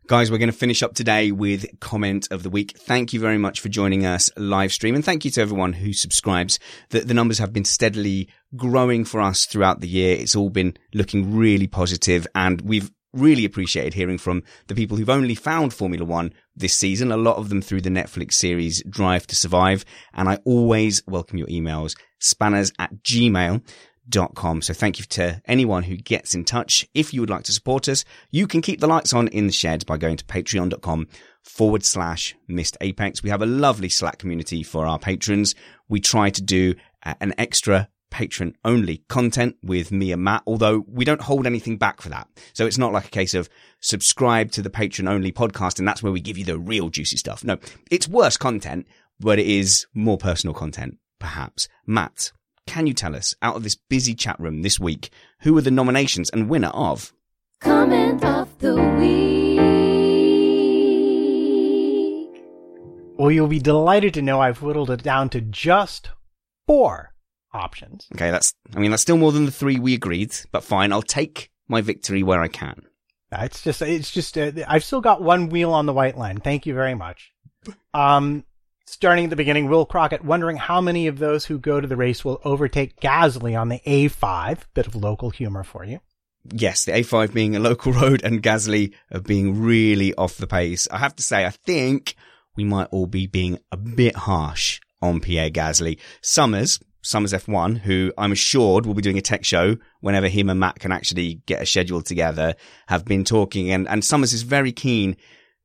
[0.07, 2.77] Guys, we're going to finish up today with comment of the week.
[2.77, 5.93] Thank you very much for joining us live stream and thank you to everyone who
[5.93, 6.59] subscribes.
[6.89, 10.15] The, the numbers have been steadily growing for us throughout the year.
[10.15, 15.09] It's all been looking really positive and we've really appreciated hearing from the people who've
[15.09, 19.25] only found Formula One this season, a lot of them through the Netflix series Drive
[19.27, 19.85] to Survive.
[20.13, 23.61] And I always welcome your emails, spanners at gmail
[24.07, 24.61] dot com.
[24.61, 26.87] So thank you to anyone who gets in touch.
[26.93, 29.53] If you would like to support us, you can keep the lights on in the
[29.53, 31.07] shed by going to patreon.com
[31.41, 33.23] forward slash missed apex.
[33.23, 35.55] We have a lovely Slack community for our patrons.
[35.89, 40.85] We try to do uh, an extra patron only content with me and Matt, although
[40.87, 42.29] we don't hold anything back for that.
[42.53, 43.49] So it's not like a case of
[43.81, 47.17] subscribe to the patron only podcast and that's where we give you the real juicy
[47.17, 47.43] stuff.
[47.43, 47.57] No,
[47.91, 48.87] it's worse content,
[49.19, 51.67] but it is more personal content, perhaps.
[51.85, 52.31] Matt,
[52.65, 55.09] can you tell us, out of this busy chat room this week,
[55.41, 57.11] who were the nominations and winner of?
[57.59, 59.59] Comment of the week.
[63.17, 66.11] Well, you'll be delighted to know I've whittled it down to just
[66.65, 67.11] four
[67.55, 68.07] options.
[68.15, 70.91] Okay, that's, I mean, that's still more than the three we agreed, but fine.
[70.91, 72.81] I'll take my victory where I can.
[73.31, 76.37] It's just, it's just, uh, I've still got one wheel on the white line.
[76.37, 77.31] Thank you very much.
[77.93, 78.45] Um,
[78.85, 81.97] starting at the beginning, Will Crockett wondering how many of those who go to the
[81.97, 84.59] race will overtake Gasly on the A5.
[84.73, 85.99] Bit of local humor for you.
[86.51, 90.87] Yes, the A5 being a local road and Gasly uh, being really off the pace.
[90.91, 92.15] I have to say, I think
[92.55, 95.99] we might all be being a bit harsh on Pierre Gasly.
[96.21, 100.59] Summers, Summers F1, who I'm assured will be doing a tech show whenever him and
[100.59, 102.55] Matt can actually get a schedule together,
[102.87, 105.15] have been talking and, and Summers is very keen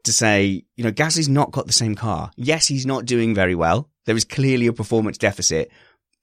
[0.05, 2.31] to say, you know, Gasly's not got the same car.
[2.37, 3.89] Yes, he's not doing very well.
[4.05, 5.71] There is clearly a performance deficit,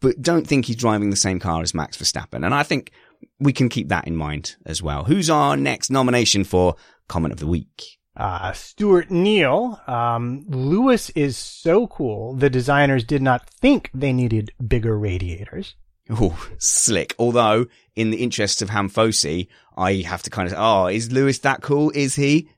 [0.02, 2.46] but don't think he's driving the same car as Max Verstappen.
[2.46, 2.92] And I think
[3.40, 5.04] we can keep that in mind as well.
[5.06, 6.76] Who's our next nomination for
[7.08, 7.98] comment of the week?
[8.18, 12.34] Uh, Stuart Neal, um, Lewis is so cool.
[12.34, 15.76] The designers did not think they needed bigger radiators.
[16.10, 17.14] Oh, slick.
[17.20, 19.48] Although, in the interests of Hamfosi,
[19.78, 21.92] I have to kind of, oh, is Lewis that cool?
[21.92, 22.50] Is he?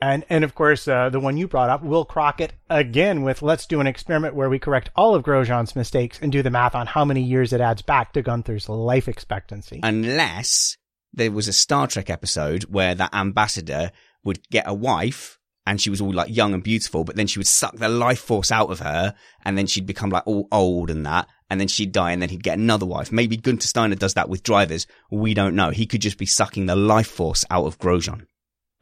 [0.00, 3.66] And, and of course, uh, the one you brought up, Will Crockett, again with let's
[3.66, 6.86] do an experiment where we correct all of Grosjean's mistakes and do the math on
[6.86, 9.80] how many years it adds back to Gunther's life expectancy.
[9.82, 10.78] Unless
[11.12, 13.92] there was a Star Trek episode where that ambassador
[14.24, 17.38] would get a wife and she was all like young and beautiful, but then she
[17.38, 19.14] would suck the life force out of her
[19.44, 21.28] and then she'd become like all old and that.
[21.48, 23.12] And then she'd die and then he'd get another wife.
[23.12, 24.86] Maybe Gunter Steiner does that with drivers.
[25.10, 25.70] We don't know.
[25.70, 28.26] He could just be sucking the life force out of Grosjean.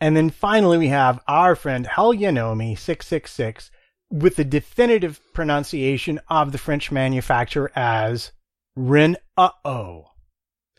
[0.00, 3.70] And then finally, we have our friend Helyonomi 666
[4.10, 8.32] with the definitive pronunciation of the French manufacturer as
[8.76, 10.09] Ren uh-oh.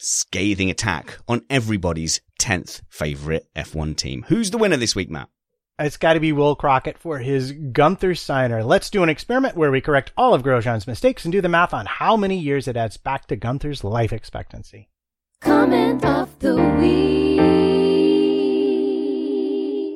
[0.03, 4.25] Scathing attack on everybody's 10th favorite F1 team.
[4.29, 5.29] Who's the winner this week, Matt?
[5.77, 8.63] It's got to be Will Crockett for his Gunther Steiner.
[8.63, 11.71] Let's do an experiment where we correct all of Grosjean's mistakes and do the math
[11.71, 14.89] on how many years it adds back to Gunther's life expectancy.
[15.39, 17.39] Comment of the week.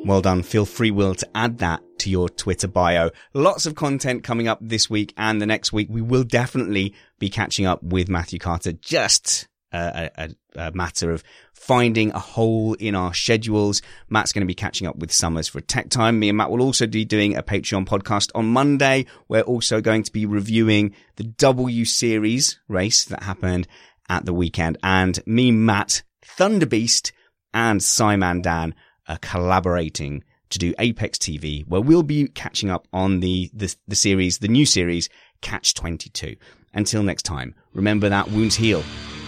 [0.07, 0.43] Well done.
[0.43, 3.09] Feel free, Will, to add that to your Twitter bio.
[3.33, 5.87] Lots of content coming up this week and the next week.
[5.89, 8.73] We will definitely be catching up with Matthew Carter.
[8.73, 13.81] Just a, a, a matter of finding a hole in our schedules.
[14.09, 16.19] Matt's going to be catching up with Summers for Tech Time.
[16.19, 19.05] Me and Matt will also be doing a Patreon podcast on Monday.
[19.27, 23.67] We're also going to be reviewing the W Series race that happened
[24.09, 24.77] at the weekend.
[24.83, 27.11] And me, Matt, Thunderbeast,
[27.53, 28.75] and Simon Dan
[29.07, 33.95] are collaborating to do Apex TV, where we'll be catching up on the, the, the
[33.95, 35.09] series, the new series,
[35.41, 36.35] Catch 22.
[36.73, 38.83] Until next time, remember that wounds heal,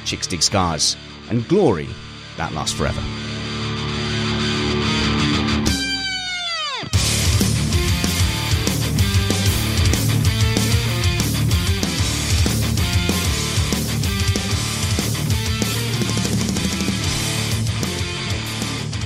[0.08, 0.96] chicks dig scars,
[1.30, 1.88] and glory
[2.38, 3.02] that lasts forever.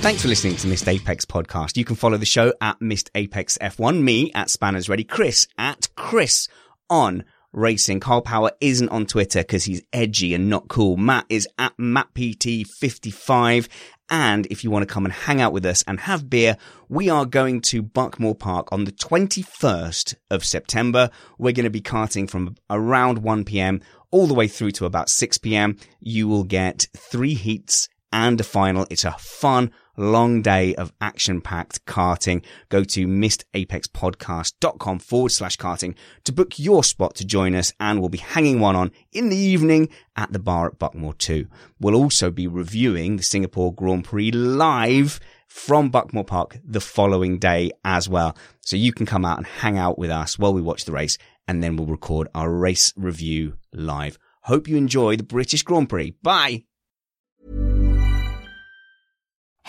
[0.01, 1.77] Thanks for listening to Missed Apex podcast.
[1.77, 5.89] You can follow the show at Missed Apex F1, me at Spanners Ready, Chris at
[5.95, 6.47] Chris
[6.89, 7.23] on
[7.53, 7.99] Racing.
[7.99, 10.97] Carl Power isn't on Twitter because he's edgy and not cool.
[10.97, 13.67] Matt is at MattPT55.
[14.09, 16.57] And if you want to come and hang out with us and have beer,
[16.89, 21.09] we are going to Buckmore Park on the 21st of September.
[21.37, 23.81] We're going to be karting from around 1 p.m.
[24.11, 25.77] all the way through to about 6 p.m.
[26.01, 28.85] You will get three heats and a final.
[28.89, 32.43] It's a fun, long day of action packed karting.
[32.69, 38.09] Go to missedapexpodcast.com forward slash karting to book your spot to join us and we'll
[38.09, 41.47] be hanging one on in the evening at the bar at Buckmore 2.
[41.79, 47.71] We'll also be reviewing the Singapore Grand Prix live from Buckmore Park the following day
[47.83, 48.37] as well.
[48.61, 51.17] So you can come out and hang out with us while we watch the race
[51.47, 54.17] and then we'll record our race review live.
[54.43, 56.15] Hope you enjoy the British Grand Prix.
[56.23, 56.63] Bye.